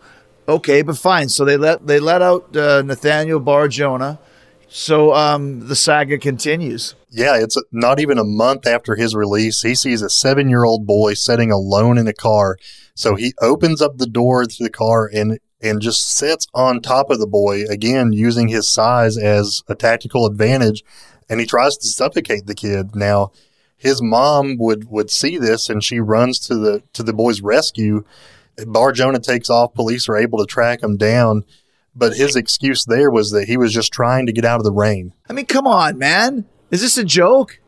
[0.47, 1.27] Okay, but fine.
[1.27, 4.17] So they let they let out uh, Nathaniel Bar Jonah.
[4.69, 6.95] So um, the saga continues.
[7.10, 9.62] Yeah, it's not even a month after his release.
[9.62, 12.58] He sees a seven year old boy sitting alone in a car.
[12.95, 17.09] So he opens up the door to the car and and just sits on top
[17.09, 20.83] of the boy, again, using his size as a tactical advantage.
[21.29, 22.95] And he tries to suffocate the kid.
[22.95, 23.31] Now,
[23.75, 28.05] his mom would, would see this and she runs to the, to the boy's rescue.
[28.65, 29.73] Bar Jonah takes off.
[29.73, 31.43] Police are able to track him down.
[31.95, 34.71] But his excuse there was that he was just trying to get out of the
[34.71, 35.13] rain.
[35.29, 36.45] I mean, come on, man.
[36.69, 37.59] Is this a joke?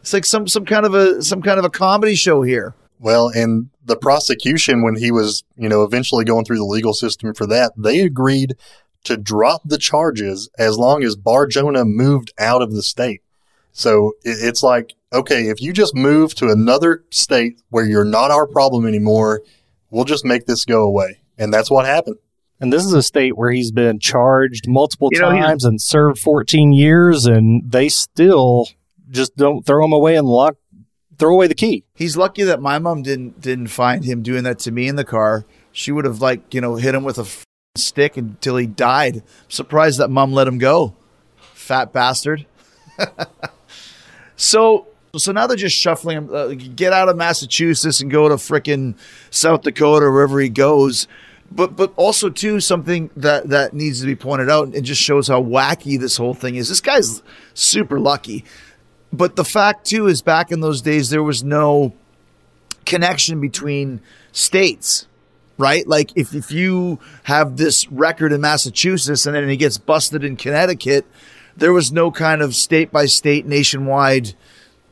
[0.00, 2.74] It's like some some kind of a some kind of a comedy show here.
[2.98, 7.34] Well, and the prosecution, when he was, you know, eventually going through the legal system
[7.34, 8.54] for that, they agreed
[9.04, 13.22] to drop the charges as long as Bar Jonah moved out of the state.
[13.72, 18.46] So it's like, okay, if you just move to another state where you're not our
[18.46, 19.42] problem anymore,
[19.90, 21.20] we'll just make this go away.
[21.38, 22.16] And that's what happened.
[22.60, 26.18] And this is a state where he's been charged multiple You know, times and served
[26.18, 28.68] 14 years, and they still
[29.10, 30.56] just don't throw him away and lock,
[31.18, 31.84] throw away the key.
[31.94, 35.04] He's lucky that my mom didn't didn't find him doing that to me in the
[35.04, 35.44] car.
[35.72, 37.44] She would have like you know hit him with a f-
[37.76, 39.22] stick until he died.
[39.48, 40.94] surprised that mom let him go.
[41.36, 42.46] Fat bastard.
[44.36, 46.34] so so now they're just shuffling him.
[46.34, 48.94] Uh, get out of Massachusetts and go to frickin'
[49.30, 51.08] South Dakota or wherever he goes.
[51.50, 55.28] But but also too something that that needs to be pointed out and just shows
[55.28, 56.68] how wacky this whole thing is.
[56.68, 57.22] This guy's
[57.54, 58.44] super lucky.
[59.12, 61.94] But the fact too is back in those days there was no
[62.84, 64.00] connection between
[64.32, 65.06] states,
[65.56, 65.86] right?
[65.86, 70.36] Like if, if you have this record in Massachusetts and then he gets busted in
[70.36, 71.06] Connecticut,
[71.56, 74.34] there was no kind of state by state nationwide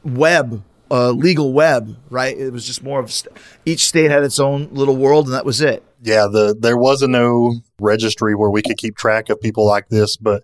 [0.05, 2.37] web, uh, legal web, right?
[2.37, 5.45] It was just more of st- each state had its own little world and that
[5.45, 5.83] was it.
[6.03, 9.89] Yeah, the there was a no registry where we could keep track of people like
[9.89, 10.43] this, but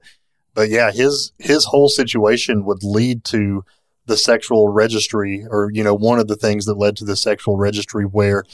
[0.55, 3.65] but yeah, his his whole situation would lead to
[4.07, 7.57] the sexual registry, or you know, one of the things that led to the sexual
[7.57, 8.45] registry, where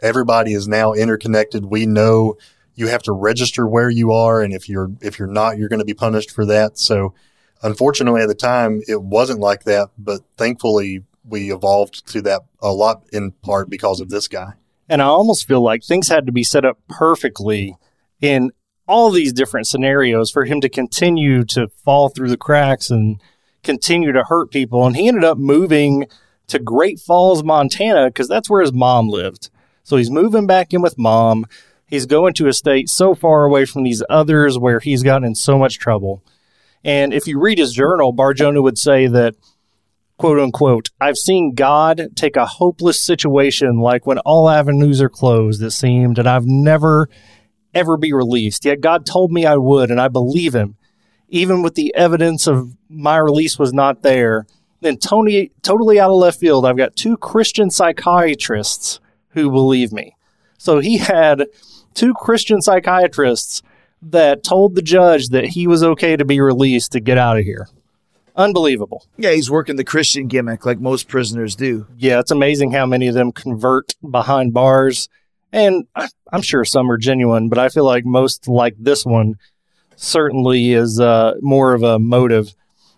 [0.00, 1.66] everybody is now interconnected.
[1.66, 2.36] We know
[2.74, 5.80] you have to register where you are, and if you're if you're not, you're going
[5.80, 6.78] to be punished for that.
[6.78, 7.14] So,
[7.62, 12.72] unfortunately, at the time, it wasn't like that, but thankfully, we evolved to that a
[12.72, 14.54] lot in part because of this guy.
[14.88, 17.76] And I almost feel like things had to be set up perfectly
[18.20, 18.52] in
[18.86, 23.20] all these different scenarios for him to continue to fall through the cracks and
[23.62, 24.86] continue to hurt people.
[24.86, 26.06] And he ended up moving
[26.48, 29.50] to Great Falls, Montana, because that's where his mom lived.
[29.84, 31.46] So he's moving back in with mom.
[31.86, 35.34] He's going to a state so far away from these others where he's gotten in
[35.34, 36.22] so much trouble.
[36.84, 39.34] And if you read his journal, Bar Jonah would say that
[40.18, 45.62] quote unquote, I've seen God take a hopeless situation like when all avenues are closed,
[45.62, 47.08] it seemed, and I've never
[47.74, 48.64] ever be released.
[48.64, 50.76] Yet God told me I would, and I believe him.
[51.28, 54.46] Even with the evidence of my release was not there.
[54.80, 60.16] Then Tony totally out of left field, I've got two Christian psychiatrists who believe me.
[60.58, 61.46] So he had
[61.94, 63.62] two Christian psychiatrists
[64.02, 67.44] that told the judge that he was okay to be released to get out of
[67.44, 67.68] here.
[68.34, 69.06] Unbelievable.
[69.16, 71.86] Yeah, he's working the Christian gimmick like most prisoners do.
[71.96, 75.08] Yeah, it's amazing how many of them convert behind bars.
[75.52, 79.34] And I- I'm sure some are genuine, but I feel like most, like this one,
[79.96, 82.54] certainly is uh, more of a motive.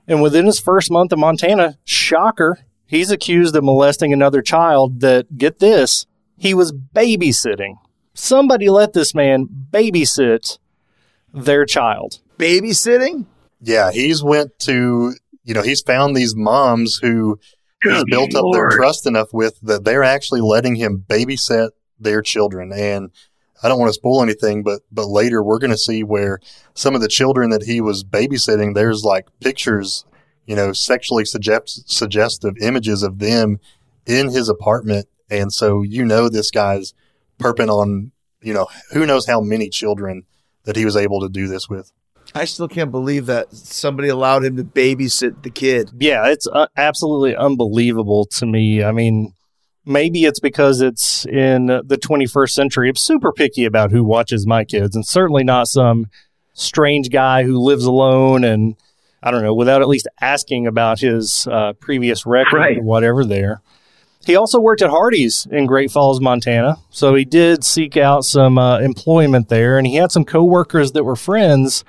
[0.07, 5.37] And within his first month in Montana, shocker, he's accused of molesting another child that,
[5.37, 7.75] get this, he was babysitting.
[8.15, 10.59] Somebody let this man babysit
[11.33, 12.21] their child.
[12.39, 13.27] Babysitting?
[13.61, 17.39] Yeah, he's went to you know he's found these moms who
[17.83, 21.71] he's Good built up their trust enough with that they're actually letting him babysit
[22.05, 22.73] their children.
[22.73, 23.11] And
[23.63, 26.39] I don't want to spoil anything, but but later we're going to see where
[26.75, 30.05] some of the children that he was babysitting, there's like pictures,
[30.47, 33.59] you know, sexually suggest, suggestive images of them
[34.07, 36.93] in his apartment, and so you know this guy's
[37.39, 38.13] perping on
[38.43, 40.25] you know who knows how many children
[40.65, 41.91] that he was able to do this with.
[42.35, 45.91] I still can't believe that somebody allowed him to babysit the kid.
[45.99, 48.83] Yeah, it's uh, absolutely unbelievable to me.
[48.83, 49.35] I mean,
[49.85, 52.89] maybe it's because it's in the 21st century.
[52.89, 56.07] I'm super picky about who watches my kids, and certainly not some
[56.53, 58.77] strange guy who lives alone and
[59.23, 62.79] I don't know without at least asking about his uh, previous record Right.
[62.79, 63.25] or whatever.
[63.25, 63.61] There,
[64.27, 68.59] he also worked at Hardee's in Great Falls, Montana, so he did seek out some
[68.59, 71.85] uh, employment there, and he had some coworkers that were friends.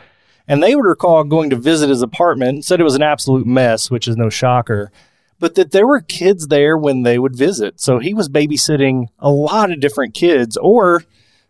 [0.47, 3.47] And they would recall going to visit his apartment and said it was an absolute
[3.47, 4.91] mess, which is no shocker
[5.39, 7.79] but that there were kids there when they would visit.
[7.79, 11.03] So he was babysitting a lot of different kids, or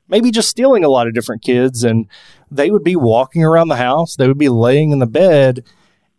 [0.07, 1.83] maybe just stealing a lot of different kids.
[1.83, 2.07] And
[2.49, 5.63] they would be walking around the house, they would be laying in the bed.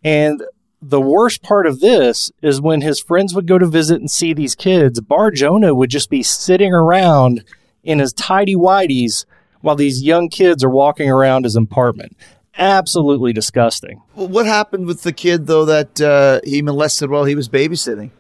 [0.05, 0.42] And
[0.81, 4.33] the worst part of this is when his friends would go to visit and see
[4.33, 7.44] these kids, Bar Jonah would just be sitting around
[7.83, 9.24] in his tidy whities
[9.62, 12.16] while these young kids are walking around his apartment.
[12.59, 14.03] Absolutely disgusting.
[14.14, 18.11] Well, what happened with the kid though that uh, he molested while he was babysitting?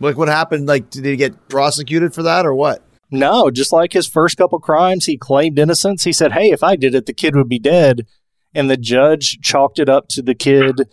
[0.00, 0.66] Like, what happened?
[0.66, 2.82] Like, did he get prosecuted for that or what?
[3.10, 6.04] No, just like his first couple crimes, he claimed innocence.
[6.04, 8.06] He said, Hey, if I did it, the kid would be dead.
[8.54, 10.88] And the judge chalked it up to the kid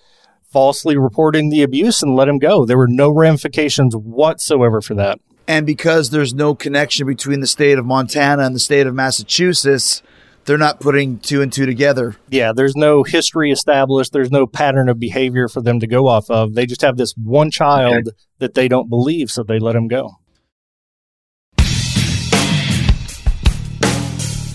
[0.52, 2.66] falsely reporting the abuse and let him go.
[2.66, 5.20] There were no ramifications whatsoever for that.
[5.48, 10.02] And because there's no connection between the state of Montana and the state of Massachusetts,
[10.46, 12.16] they're not putting two and two together.
[12.30, 14.14] Yeah, there's no history established.
[14.14, 16.56] There's no pattern of behavior for them to go off of.
[16.56, 20.18] They just have this one child that they don't believe, so they let him go.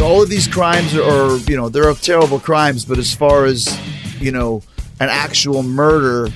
[0.07, 3.45] all of these crimes are, are, you know, they're of terrible crimes, but as far
[3.45, 3.77] as,
[4.21, 4.63] you know,
[5.01, 6.33] an actual murder,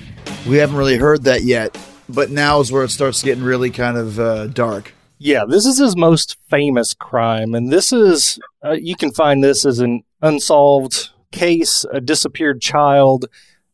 [0.48, 1.78] we haven't really heard that yet.
[2.08, 4.92] But now is where it starts getting really kind of uh, dark.
[5.18, 9.64] Yeah, this is his most famous crime, and this is uh, you can find this
[9.64, 13.26] as an unsolved case, a disappeared child.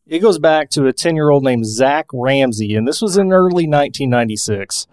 [0.05, 4.87] It goes back to a ten-year-old named Zach Ramsay, and this was in early 1996.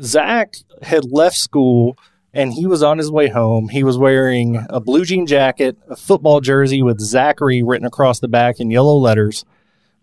[0.00, 1.96] Zach had left school
[2.32, 3.68] and he was on his way home.
[3.68, 8.28] He was wearing a blue jean jacket, a football jersey with Zachary written across the
[8.28, 9.44] back in yellow letters,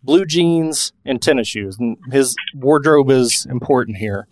[0.04, 1.78] blue jeans, and tennis shoes.
[1.80, 4.28] And his wardrobe is important here.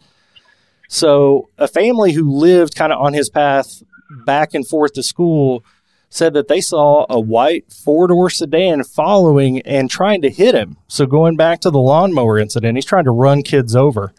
[0.90, 3.82] So, a family who lived kind of on his path
[4.26, 5.64] back and forth to school
[6.10, 10.78] said that they saw a white four door sedan following and trying to hit him.
[10.88, 14.14] So, going back to the lawnmower incident, he's trying to run kids over.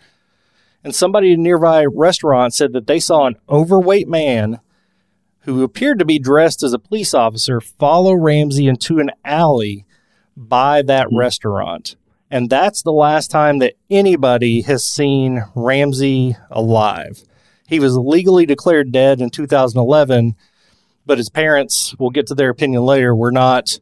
[0.83, 4.61] And somebody in a nearby restaurant said that they saw an overweight man
[5.41, 9.87] who appeared to be dressed as a police officer follow Ramsay into an alley
[10.37, 11.97] by that restaurant.
[12.31, 17.23] And that's the last time that anybody has seen Ramsay alive.
[17.75, 20.37] He was legally declared dead in 2011,
[21.05, 23.81] but his parents, we'll get to their opinion later, were not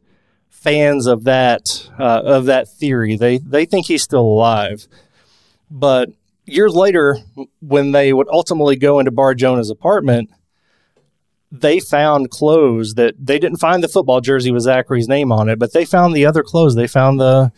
[0.49, 3.17] fans of that uh, of that theory.
[3.17, 4.87] They they think he's still alive.
[5.69, 6.09] But
[6.47, 7.19] years later,
[7.59, 10.31] when they would ultimately go into Bar Jonah's apartment,
[11.51, 15.59] they found clothes that they didn't find the football jersey with Zachary's name on it,
[15.59, 16.73] but they found the other clothes.
[16.73, 17.51] They found the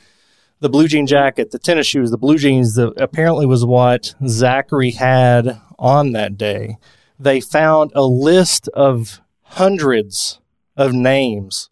[0.60, 4.92] the blue jean jacket, the tennis shoes, the blue jeans that apparently was what Zachary
[4.92, 6.78] had on that day.
[7.20, 10.40] They found a list of hundreds
[10.76, 11.70] of names.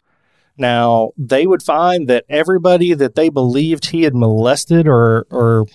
[0.56, 5.66] Now, they would find that everybody that they believed he had molested or or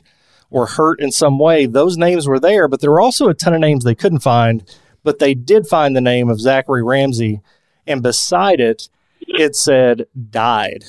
[0.50, 3.54] or hurt in some way, those names were there, but there were also a ton
[3.54, 4.64] of names they couldn't find,
[5.04, 7.42] but they did find the name of Zachary Ramsay,
[7.86, 8.90] and beside it,
[9.28, 10.86] it said died.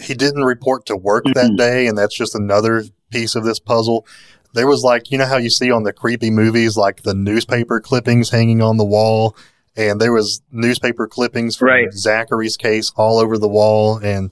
[0.00, 1.56] he didn't report to work that mm-hmm.
[1.56, 4.06] day, and that's just another piece of this puzzle.
[4.54, 7.80] There was like, you know how you see on the creepy movies, like the newspaper
[7.80, 9.36] clippings hanging on the wall,
[9.76, 11.92] and there was newspaper clippings from Right.
[11.92, 14.30] Zachary's case all over the wall, and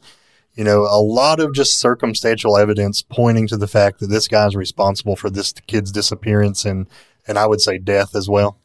[0.55, 4.57] you know, a lot of just circumstantial evidence pointing to the fact that this guy's
[4.57, 6.87] responsible for this kid's disappearance and
[7.29, 8.59] and I would say death as well.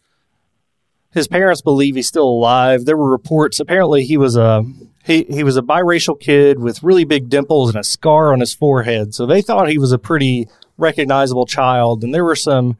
[1.11, 2.85] His parents believe he's still alive.
[2.85, 3.59] There were reports.
[3.59, 4.63] Apparently, he was a
[5.03, 8.53] he he was a biracial kid with really big dimples and a scar on his
[8.53, 9.13] forehead.
[9.13, 10.47] So they thought he was a pretty
[10.81, 12.03] recognizable child.
[12.03, 12.77] And there were some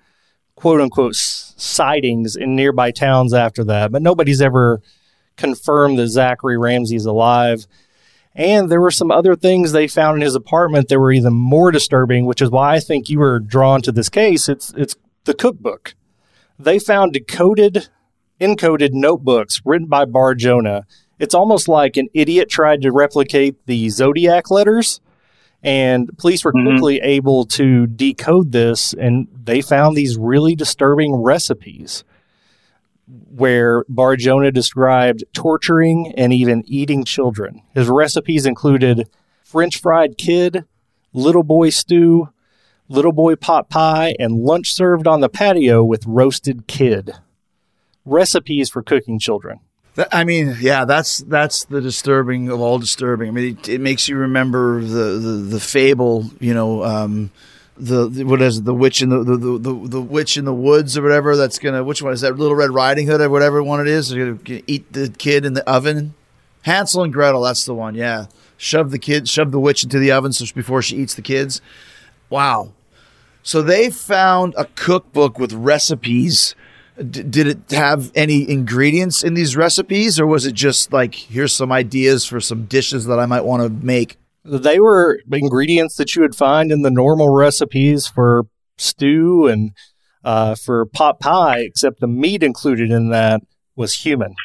[0.55, 4.81] quote unquote sightings in nearby towns after that, but nobody's ever
[5.37, 7.65] confirmed that Zachary Ramsay is alive.
[8.33, 11.71] And there were some other things they found in his apartment that were even more
[11.71, 14.47] disturbing, which is why I think you were drawn to this case.
[14.47, 14.95] It's it's
[15.25, 15.95] the cookbook.
[16.57, 17.89] They found decoded,
[18.39, 20.85] encoded notebooks written by Bar Jonah.
[21.19, 25.01] It's almost like an idiot tried to replicate the zodiac letters,
[25.63, 26.65] and police were Mhm.
[26.65, 32.03] quickly able to decode this, and they found these really disturbing recipes.
[33.29, 37.61] where Bar Jonah described torturing and even eating children.
[37.73, 39.09] His recipes included
[39.43, 40.63] French fried kid,
[41.11, 42.29] little boy stew,
[42.87, 47.11] little boy pot pie, and lunch served on the patio with roasted kid.
[48.05, 49.59] Recipes for cooking children.
[50.11, 53.27] I mean, yeah, that's that's the disturbing of all disturbing.
[53.27, 57.31] I mean, it, it makes you remember the, the, the fable, you know, um,
[57.75, 60.53] the, the, what is it, the witch in the, the the, the witch in the
[60.53, 61.35] woods or whatever.
[61.35, 62.37] That's gonna which one is that?
[62.37, 64.09] Little Red Riding Hood or whatever one it is.
[64.09, 66.13] They're gonna eat the kid in the oven.
[66.61, 67.41] Hansel and Gretel.
[67.41, 67.95] That's the one.
[67.95, 71.21] Yeah, shove the kid, shove the witch into the oven so before she eats the
[71.21, 71.61] kids.
[72.29, 72.71] Wow.
[73.43, 76.55] So they found a cookbook with recipes
[77.01, 81.53] D- did it have any ingredients in these recipes or was it just like here's
[81.53, 86.15] some ideas for some dishes that i might want to make they were ingredients that
[86.15, 88.43] you would find in the normal recipes for
[88.77, 89.71] stew and
[90.23, 93.41] uh, for pot pie except the meat included in that
[93.75, 94.35] was human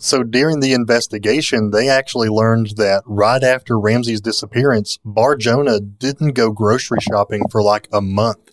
[0.00, 6.34] so during the investigation, they actually learned that right after Ramsay's disappearance, Bar Jonah didn't
[6.34, 8.47] go grocery shopping for like a month.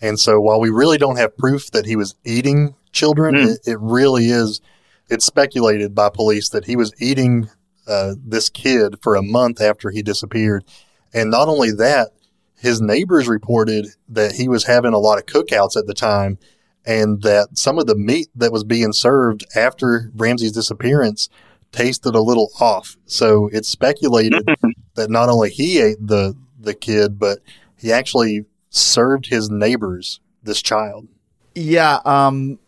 [0.00, 3.54] And so while we really don't have proof that he was eating children, mm.
[3.54, 4.60] it, it, really is,
[5.08, 7.48] it's speculated by police that he was eating
[7.86, 10.64] uh, this kid for a month after he disappeared.
[11.12, 12.10] And not only that,
[12.56, 16.38] his neighbors reported that he was having a lot of cookouts at the time
[16.84, 21.28] and that some of the meat that was being served after Ramsay's disappearance
[21.72, 22.96] tasted a little off.
[23.06, 24.46] So it's speculated
[24.94, 27.38] that not only he ate the the kid, but
[27.78, 31.08] he actually served his neighbors this child.
[31.54, 32.58] Yeah, um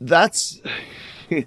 [0.00, 0.60] that's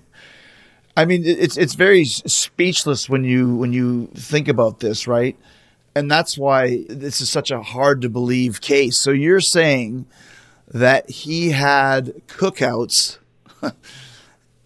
[0.96, 5.38] I mean it's it's very speechless when you when you think about this, right?
[5.96, 8.98] And that's why this is such a hard to believe case.
[8.98, 10.08] So you're saying
[10.68, 13.20] that he had cookouts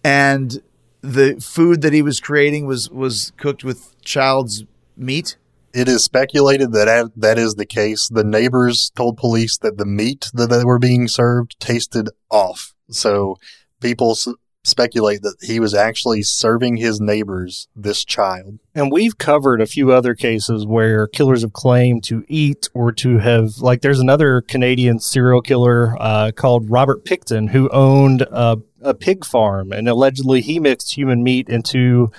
[0.04, 0.62] and
[1.00, 4.64] the food that he was creating was was cooked with child's
[4.96, 5.36] meat
[5.78, 10.26] it is speculated that that is the case the neighbors told police that the meat
[10.34, 13.36] that they were being served tasted off so
[13.80, 14.16] people
[14.64, 18.58] speculate that he was actually serving his neighbors this child.
[18.74, 23.18] And we've covered a few other cases where killers have claimed to eat or to
[23.18, 28.94] have, like, there's another Canadian serial killer uh, called Robert Pickton who owned a, a
[28.94, 32.10] pig farm, and allegedly he mixed human meat into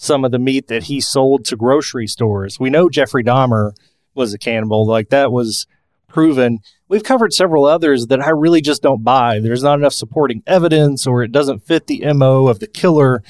[0.00, 2.60] some of the meat that he sold to grocery stores.
[2.60, 3.72] We know Jeffrey Dahmer
[4.14, 5.66] was a cannibal, like, that was
[6.06, 6.60] proven.
[6.86, 9.40] We've covered several others that I really just don't buy.
[9.40, 13.24] There's not enough supporting evidence or it doesn't fit the MO of the killer.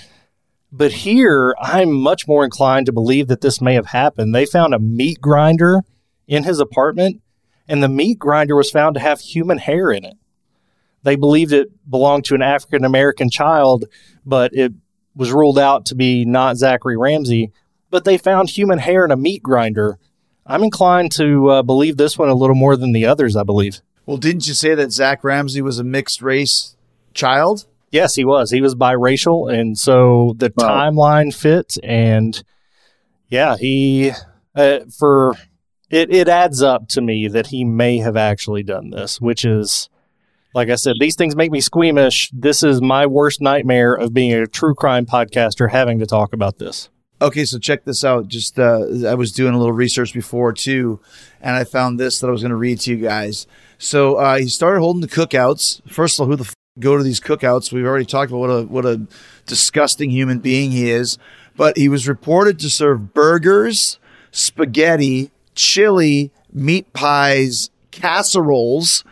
[0.71, 4.35] But here, I'm much more inclined to believe that this may have happened.
[4.35, 5.85] They found a meat grinder
[6.27, 7.23] in his apartment,
[7.67, 10.19] and the meat grinder was found to have human hair in it.
[11.03, 13.87] They believed it belonged to an African American child,
[14.27, 14.75] but it
[15.19, 17.53] was ruled out to be not Zachary Ramsay.
[17.91, 19.99] But they found human hair in a meat grinder
[20.49, 23.83] I'm inclined to uh, believe this one a little more than the others, I believe.
[24.07, 26.75] Well, didn't you say that Zach Ramsay was a mixed race
[27.13, 27.67] child?
[27.91, 28.51] Yes, he was.
[28.51, 29.53] He was biracial.
[29.53, 30.69] And so the wow.
[30.69, 31.79] timeline fits.
[31.83, 32.43] And
[33.29, 34.13] yeah, he,
[34.55, 35.35] uh, for
[35.91, 39.91] it, it adds up to me that he may have actually done this, which is,
[40.55, 42.31] like I said, these things make me squeamish.
[42.33, 46.59] This is my worst nightmare of being a true crime podcaster having to talk about
[46.59, 46.89] this.
[47.21, 48.29] Okay, so check this out.
[48.29, 51.01] Just uh, I was doing a little research before too,
[51.41, 53.47] and I found this that I was going to read to you guys.
[53.79, 55.81] So uh, he started holding the cookouts.
[55.91, 57.73] First of all, who the f- go to these cookouts?
[57.73, 59.07] We've already talked about what a what a
[59.47, 61.19] disgusting human being he is.
[61.57, 63.99] But he was reported to serve burgers,
[64.31, 69.03] spaghetti, chili, meat pies, casseroles,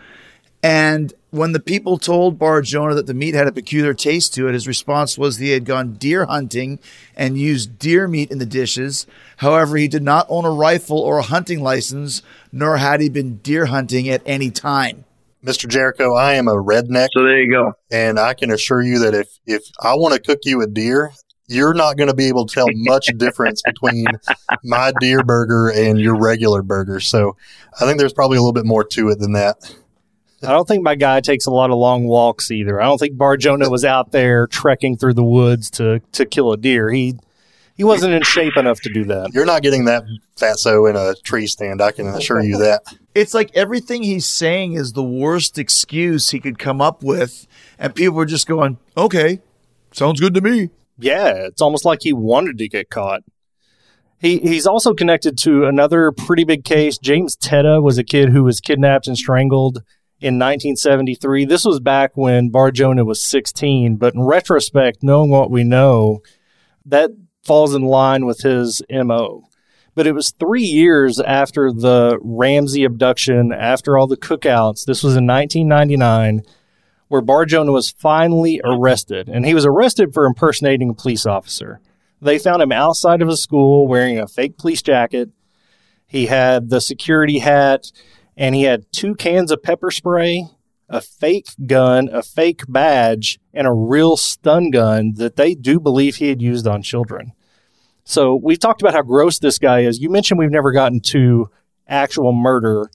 [0.62, 4.48] and when the people told Bar Jonah that the meat had a peculiar taste to
[4.48, 6.78] it, his response was that he had gone deer hunting
[7.16, 9.06] and used deer meat in the dishes.
[9.38, 12.22] However, he did not own a rifle or a hunting license,
[12.52, 15.04] nor had he been deer hunting at any time.
[15.44, 15.68] Mr.
[15.68, 17.08] Jericho, I am a redneck.
[17.12, 17.72] So there you go.
[17.90, 21.12] And I can assure you that if, if I want to cook you a deer,
[21.48, 24.06] you're not going to be able to tell much difference between
[24.64, 26.98] my deer burger and your regular burger.
[26.98, 27.36] So
[27.80, 29.74] I think there's probably a little bit more to it than that.
[30.42, 32.80] I don't think my guy takes a lot of long walks either.
[32.80, 36.52] I don't think Bar Jonah was out there trekking through the woods to to kill
[36.52, 36.90] a deer.
[36.90, 37.16] He
[37.76, 39.32] he wasn't in shape enough to do that.
[39.32, 40.04] You're not getting that
[40.36, 41.80] fatso in a tree stand.
[41.80, 42.82] I can assure you that.
[43.14, 47.46] It's like everything he's saying is the worst excuse he could come up with,
[47.78, 49.40] and people are just going, "Okay,
[49.92, 53.22] sounds good to me." Yeah, it's almost like he wanted to get caught.
[54.18, 56.96] He he's also connected to another pretty big case.
[56.98, 59.82] James Teta was a kid who was kidnapped and strangled
[60.20, 61.44] in 1973.
[61.44, 66.22] This was back when Bar Jonah was 16, but in retrospect, knowing what we know,
[66.86, 67.10] that
[67.42, 69.44] falls in line with his MO.
[69.94, 74.84] But it was three years after the Ramsay abduction, after all the cookouts.
[74.84, 76.42] This was in 1999,
[77.08, 79.28] where Bar Jonah was finally arrested.
[79.28, 81.80] And he was arrested for impersonating a police officer.
[82.20, 85.30] They found him outside of a school wearing a fake police jacket.
[86.06, 87.90] He had the security hat
[88.36, 90.46] and he had two cans of pepper spray,
[90.88, 96.16] a fake gun, a fake badge, and a real stun gun that they do believe
[96.16, 97.32] he had used on children.
[98.04, 99.98] So we've talked about how gross this guy is.
[99.98, 101.50] You mentioned we've never gotten to
[101.88, 102.90] actual murder,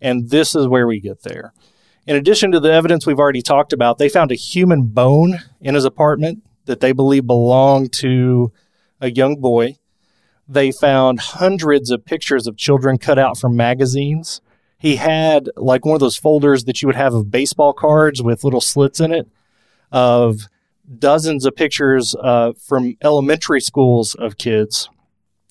[0.00, 1.54] and this is where we get there.
[2.06, 5.74] In addition to the evidence we've already talked about, they found a human bone in
[5.74, 8.52] his apartment that they believe belonged to
[9.00, 9.76] a young boy.
[10.48, 14.40] They found hundreds of pictures of children cut out from magazines.
[14.80, 18.44] He had like one of those folders that you would have of baseball cards with
[18.44, 19.28] little slits in it
[19.92, 20.48] of
[20.98, 24.88] dozens of pictures uh, from elementary schools of kids.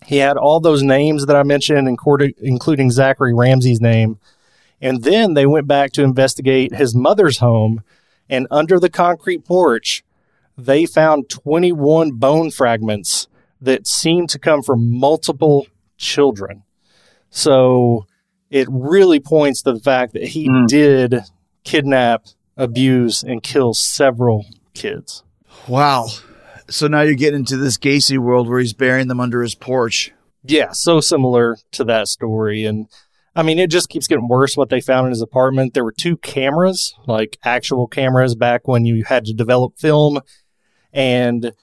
[0.06, 4.18] He had all those names that I mentioned, including Zachary Ramsay's name.
[4.82, 7.84] And then they went back to investigate his mother's home.
[8.30, 10.04] And under the concrete porch,
[10.58, 13.28] they found 21 bone fragments
[13.62, 15.68] that seemed to come from multiple
[15.98, 16.64] children.
[17.30, 18.08] So
[18.50, 20.68] it really points to the fact that he mm.
[20.68, 21.22] did
[21.64, 22.26] kidnap,
[22.58, 25.24] abuse, and kill several kids.
[25.68, 26.08] Wow.
[26.70, 30.12] So now you're getting into this Gacy world where he's burying them under his porch.
[30.44, 32.66] Yeah, so similar to that story.
[32.66, 32.88] And
[33.36, 35.74] I mean, it just keeps getting worse what they found in his apartment.
[35.74, 40.22] There were two cameras, like actual cameras back when you had to develop film.
[40.94, 41.54] And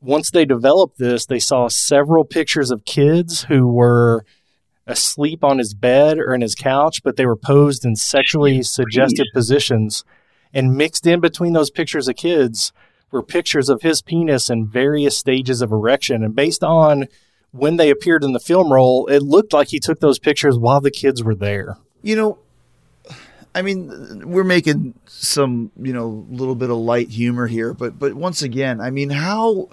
[0.00, 4.24] once they developed this, they saw several pictures of kids who were
[4.86, 9.26] asleep on his bed or in his couch, but they were posed in sexually suggestive
[9.34, 10.04] positions.
[10.54, 12.72] And mixed in between those pictures of kids
[13.10, 16.22] were pictures of his penis in various stages of erection.
[16.22, 17.06] And based on
[17.50, 20.80] when they appeared in the film roll, it looked like he took those pictures while
[20.80, 21.78] the kids were there.
[22.02, 22.38] You know,
[23.54, 28.14] I mean, we're making some, you know, little bit of light humor here, but but
[28.14, 29.70] once again, I mean, how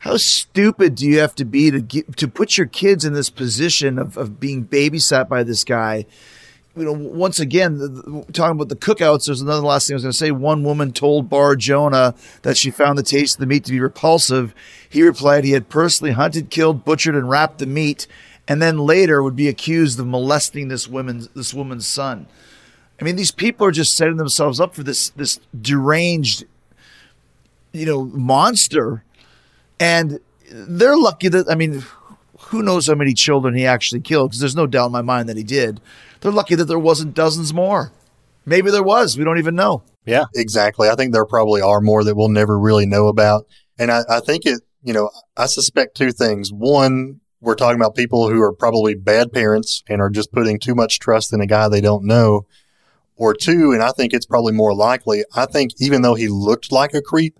[0.00, 3.28] how stupid do you have to be to get, to put your kids in this
[3.28, 6.06] position of, of being babysat by this guy?
[6.74, 9.96] You know, once again, the, the, talking about the cookouts, there's another last thing I
[9.96, 10.30] was going to say.
[10.30, 13.80] One woman told Bar Jonah that she found the taste of the meat to be
[13.80, 14.54] repulsive.
[14.88, 18.06] He replied he had personally hunted, killed, butchered, and wrapped the meat,
[18.48, 22.26] and then later would be accused of molesting this woman's this woman's son.
[22.98, 26.44] I mean, these people are just setting themselves up for this this deranged,
[27.72, 29.04] you know, monster
[29.80, 30.20] and
[30.52, 31.84] they're lucky that, I mean,
[32.38, 35.28] who knows how many children he actually killed, because there's no doubt in my mind
[35.28, 35.80] that he did.
[36.20, 37.90] They're lucky that there wasn't dozens more.
[38.44, 39.18] Maybe there was.
[39.18, 39.82] We don't even know.
[40.04, 40.88] Yeah, exactly.
[40.88, 43.46] I think there probably are more that we'll never really know about.
[43.78, 46.52] And I, I think it, you know, I suspect two things.
[46.52, 50.74] One, we're talking about people who are probably bad parents and are just putting too
[50.74, 52.46] much trust in a guy they don't know.
[53.16, 56.72] Or two, and I think it's probably more likely, I think even though he looked
[56.72, 57.38] like a creep,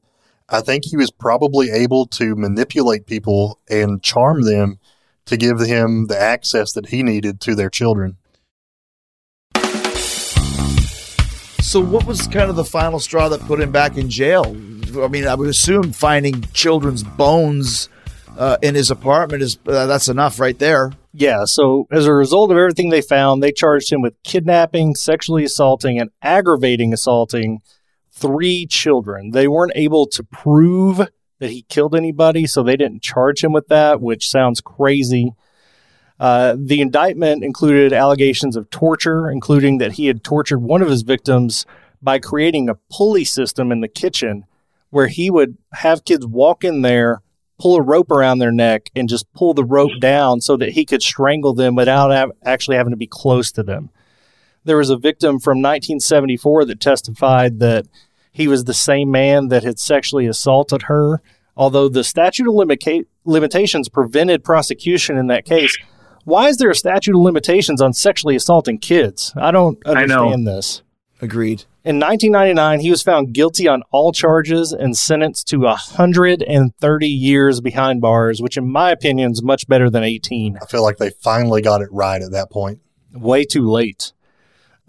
[0.52, 4.80] I think he was probably able to manipulate people and charm them
[5.26, 8.16] to give him the access that he needed to their children.
[11.62, 14.56] So, what was kind of the final straw that put him back in jail?
[14.98, 17.88] I mean, I would assume finding children's bones
[18.36, 20.90] uh, in his apartment is uh, that's enough right there.
[21.12, 21.44] Yeah.
[21.44, 26.00] So, as a result of everything they found, they charged him with kidnapping, sexually assaulting,
[26.00, 27.60] and aggravating assaulting
[28.20, 29.30] three children.
[29.30, 31.00] They weren't able to prove
[31.38, 35.32] that he killed anybody, so they didn't charge him with that, which sounds crazy.
[36.20, 41.02] Uh, the indictment included allegations of torture, including that he had tortured one of his
[41.02, 41.64] victims
[42.02, 44.44] by creating a pulley system in the kitchen
[44.90, 47.22] where he would have kids walk in there,
[47.58, 50.84] pull a rope around their neck, and just pull the rope down so that he
[50.84, 53.88] could strangle them without actually having to be close to them.
[54.64, 57.86] There was a victim from 1974 that testified that
[58.30, 61.20] he was the same man that had sexually assaulted her.
[61.56, 65.76] Although the statute of limita- limitations prevented prosecution in that case,
[66.24, 69.32] why is there a statute of limitations on sexually assaulting kids?
[69.36, 70.82] I don't understand I this.
[71.22, 71.64] Agreed.
[71.82, 78.00] In 1999, he was found guilty on all charges and sentenced to 130 years behind
[78.00, 80.58] bars, which, in my opinion, is much better than 18.
[80.60, 82.80] I feel like they finally got it right at that point.
[83.14, 84.12] Way too late.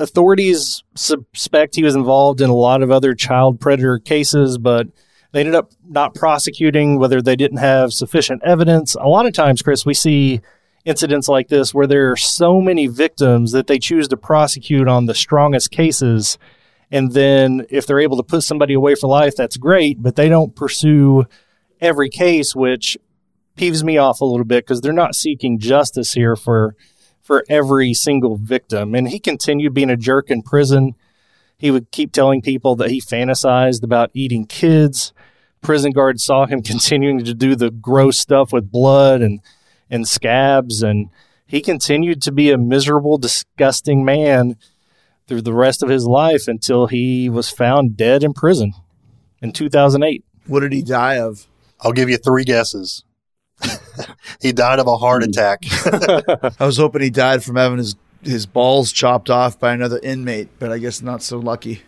[0.02, 4.88] Authorities suspect he was involved in a lot of other child predator cases, but
[5.32, 8.96] they ended up not prosecuting whether they didn't have sufficient evidence.
[8.96, 10.42] A lot of times, Chris, we see
[10.86, 15.06] incidents like this where there are so many victims that they choose to prosecute on
[15.06, 16.40] the strongest cases.
[16.90, 20.28] And then if they're able to put somebody away for life, that's great, but they
[20.28, 21.26] don't pursue
[21.80, 22.98] every case, which
[23.56, 26.76] peeves me off a little bit because they're not seeking justice here for
[27.32, 28.94] for every single victim.
[28.94, 30.96] And he continued being a jerk in prison.
[31.58, 35.14] He would keep telling people that he fantasized about eating kids.
[35.62, 39.40] Prison guards saw him continuing to do the gross stuff with blood and
[39.90, 41.10] and scabs and
[41.48, 44.58] he continued to be a miserable disgusting man
[45.26, 48.74] through the rest of his life until he was found dead in prison
[49.42, 50.26] in 2008.
[50.48, 51.48] What did he die of?
[51.80, 53.06] I'll give you three guesses.
[54.42, 55.30] He died of a heart hmm.
[55.30, 55.64] attack.
[56.60, 60.50] I was hoping he died from having his his balls chopped off by another inmate,
[60.60, 61.82] but I guess not so lucky.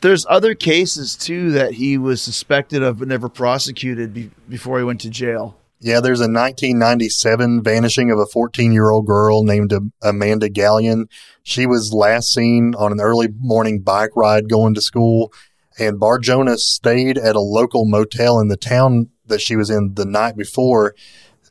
[0.00, 4.84] There's other cases too that he was suspected of but never prosecuted be- before he
[4.84, 5.58] went to jail.
[5.80, 9.72] Yeah, there's a 1997 vanishing of a 14 year old girl named
[10.02, 11.10] Amanda Gallion.
[11.42, 15.30] She was last seen on an early morning bike ride going to school,
[15.78, 19.94] and Bar Jonah stayed at a local motel in the town that she was in
[19.94, 20.94] the night before,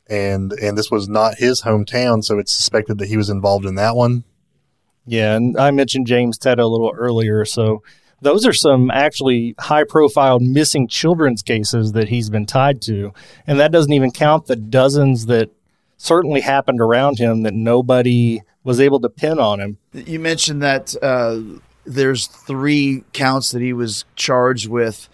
[0.08, 3.74] and and this was not his hometown, so it's suspected that he was involved in
[3.76, 4.24] that one.
[5.06, 7.82] Yeah, and I mentioned James Teta a little earlier, so
[8.24, 13.12] those are some actually high profile missing children's cases that he's been tied to.
[13.46, 15.50] And that doesn't even count the dozens that
[15.98, 19.78] certainly happened around him that nobody was able to pin on him.
[19.92, 21.40] You mentioned that uh,
[21.84, 25.08] there's three counts that he was charged with,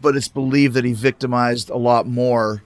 [0.00, 2.62] but it's believed that he victimized a lot more.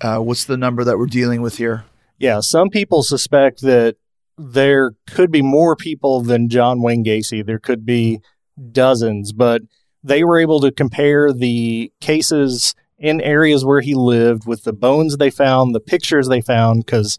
[0.00, 1.84] Uh, what's the number that we're dealing with here?
[2.18, 3.96] Yeah, some people suspect that
[4.38, 7.44] there could be more people than John Wayne Gacy.
[7.44, 8.20] There could be
[8.72, 9.62] dozens, but
[10.02, 15.16] they were able to compare the cases in areas where he lived with the bones
[15.16, 16.84] they found, the pictures they found.
[16.84, 17.18] Because,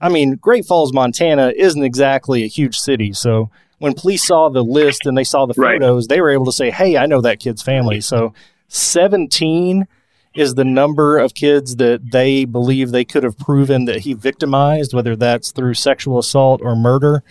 [0.00, 3.12] I mean, Great Falls, Montana isn't exactly a huge city.
[3.12, 6.08] So when police saw the list and they saw the photos, right.
[6.08, 8.00] they were able to say, hey, I know that kid's family.
[8.00, 8.32] So
[8.68, 9.86] 17
[10.34, 14.94] is the number of kids that they believe they could have proven that he victimized,
[14.94, 17.22] whether that's through sexual assault or murder.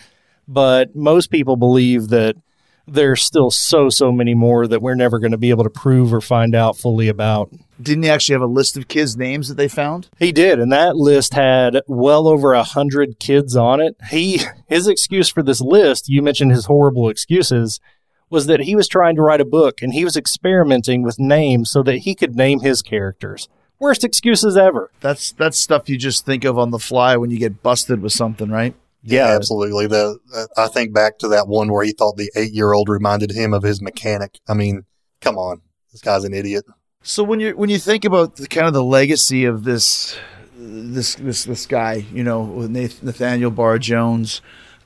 [0.48, 2.36] But most people believe that
[2.88, 6.14] there's still so so many more that we're never going to be able to prove
[6.14, 7.52] or find out fully about.
[7.82, 10.08] Didn't he actually have a list of kids' names that they found?
[10.18, 13.96] He did, and that list had well over a hundred kids on it.
[14.10, 17.80] He his excuse for this list, you mentioned his horrible excuses,
[18.30, 21.70] was that he was trying to write a book and he was experimenting with names
[21.70, 23.50] so that he could name his characters.
[23.80, 24.92] Worst excuses ever.
[25.02, 28.14] That's that's stuff you just think of on the fly when you get busted with
[28.14, 28.74] something, right?
[29.08, 29.86] Yeah, absolutely.
[29.86, 32.90] The uh, I think back to that one where he thought the eight year old
[32.90, 34.40] reminded him of his mechanic.
[34.48, 34.86] I mean,
[35.22, 36.66] come on, this guy's an idiot.
[37.04, 40.18] So when you when you think about the kind of the legacy of this
[40.58, 44.28] this this this guy, you know, with Nathaniel Bar Jonah,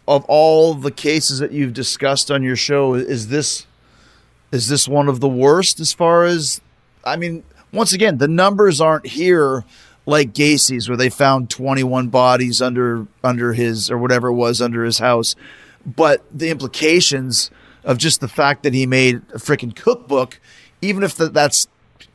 [0.05, 3.67] of all the cases that you've discussed on your show, is this
[4.51, 6.59] is this one of the worst as far as
[7.05, 9.63] I mean, once again, the numbers aren't here
[10.09, 14.83] like Gacy's, where they found 21 bodies under under his or whatever it was under
[14.83, 15.35] his house.
[15.85, 17.51] But the implications
[17.83, 20.39] of just the fact that he made a freaking cookbook,
[20.81, 21.67] even if the, that's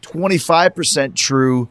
[0.02, 1.68] 25% true,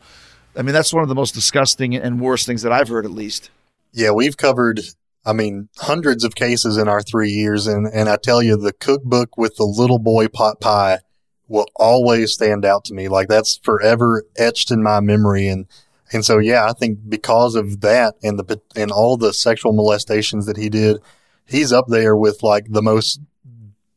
[0.56, 3.12] I mean, that's one of the most disgusting and worst things that I've heard, at
[3.12, 3.50] least.
[3.92, 4.82] Yeah, we've covered,
[5.26, 7.68] I mean, hundreds of cases in our three years.
[7.68, 11.00] And, and I tell you, the cookbook with the little boy pot pie
[11.48, 13.08] will always stand out to me.
[13.08, 15.48] Like that's forever etched in my memory.
[15.48, 15.68] And
[16.14, 20.46] and so, yeah, I think because of that and the and all the sexual molestations
[20.46, 21.00] that he did,
[21.48, 23.20] he's up there with like the most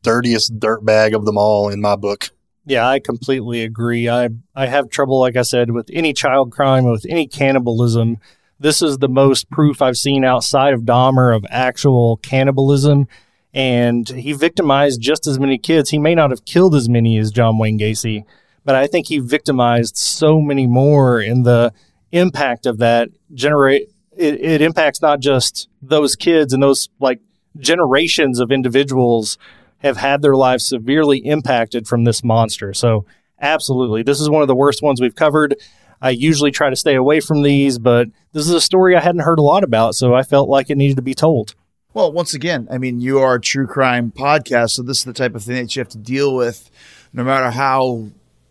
[0.03, 2.31] dirtiest dirtbag of them all in my book.
[2.65, 4.09] Yeah, I completely agree.
[4.09, 8.19] I I have trouble, like I said, with any child crime, with any cannibalism.
[8.59, 13.07] This is the most proof I've seen outside of Dahmer of actual cannibalism.
[13.53, 15.91] And he victimized just as many kids.
[15.91, 18.25] He may not have killed as many as John Wayne Gacy,
[18.65, 21.73] but I think he victimized so many more in the
[22.13, 27.21] impact of that generate it, it impacts not just those kids and those like
[27.59, 29.39] generations of individuals
[29.79, 32.73] have had their lives severely impacted from this monster.
[32.73, 33.05] So
[33.41, 35.57] absolutely, this is one of the worst ones we've covered.
[36.01, 39.23] I usually try to stay away from these, but this is a story I hadn't
[39.23, 41.55] heard a lot about, so I felt like it needed to be told.
[41.95, 45.15] Well, once again, I mean, you are a true crime podcast, so this is the
[45.15, 46.71] type of thing that you have to deal with,
[47.15, 48.09] no matter how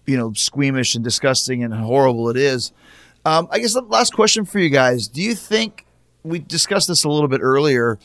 [0.08, 2.72] you know squeamish and disgusting and horrible it is.
[3.26, 5.86] Um, I guess the last question for you guys: Do you think
[6.23, 7.99] we discussed this a little bit earlier?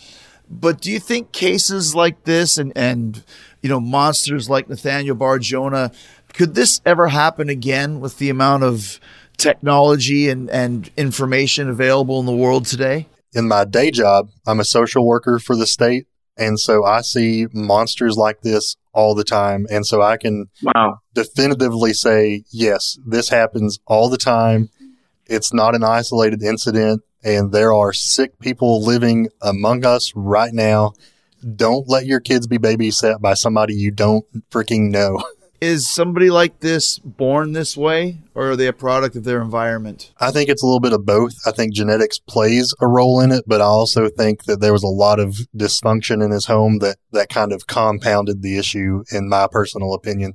[0.52, 3.22] But do you think cases like this and and
[3.62, 5.92] you know monsters like Nathaniel Bar Jonah
[6.32, 9.00] could this ever happen again with the amount of
[9.36, 13.06] technology and, and information available in the world today?
[13.32, 16.06] In my day job, I'm a social worker for the state.
[16.36, 19.66] And so I see monsters like this all the time.
[19.70, 20.98] And so I can wow.
[21.14, 24.70] definitively say, yes, this happens all the time.
[25.30, 27.02] It's not an isolated incident.
[27.22, 30.92] And there are sick people living among us right now.
[31.56, 35.22] Don't let your kids be babysat by somebody you don't freaking know.
[35.60, 40.12] is somebody like this born this way or are they a product of their environment?
[40.18, 41.34] I think it's a little bit of both.
[41.46, 44.82] I think genetics plays a role in it, but I also think that there was
[44.82, 49.28] a lot of dysfunction in his home that, that kind of compounded the issue, in
[49.28, 50.34] my personal opinion.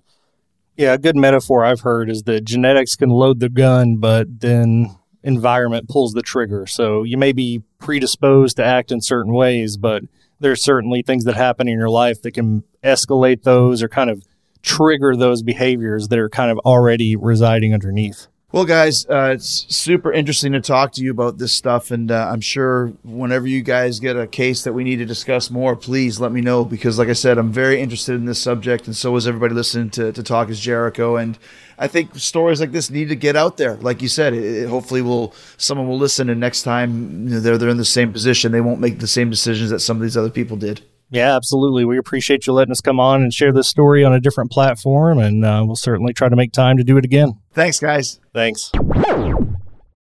[0.77, 4.95] Yeah, a good metaphor I've heard is that genetics can load the gun, but then
[5.23, 6.67] environment pulls the trigger.
[6.67, 10.03] So you may be predisposed to act in certain ways, but
[10.39, 14.23] there's certainly things that happen in your life that can escalate those or kind of
[14.61, 18.27] trigger those behaviors that are kind of already residing underneath.
[18.51, 22.29] Well, guys, uh, it's super interesting to talk to you about this stuff, and uh,
[22.31, 26.19] I'm sure whenever you guys get a case that we need to discuss more, please
[26.19, 29.15] let me know because, like I said, I'm very interested in this subject, and so
[29.15, 31.17] is everybody listening to, to Talk is Jericho.
[31.17, 31.39] And
[31.79, 33.75] I think stories like this need to get out there.
[33.77, 37.39] Like you said, it, it hopefully will someone will listen, and next time you know,
[37.39, 40.03] they're they're in the same position, they won't make the same decisions that some of
[40.03, 40.81] these other people did.
[41.09, 41.85] Yeah, absolutely.
[41.85, 45.19] We appreciate you letting us come on and share this story on a different platform,
[45.19, 47.39] and uh, we'll certainly try to make time to do it again.
[47.53, 48.19] Thanks, guys.
[48.33, 48.71] Thanks.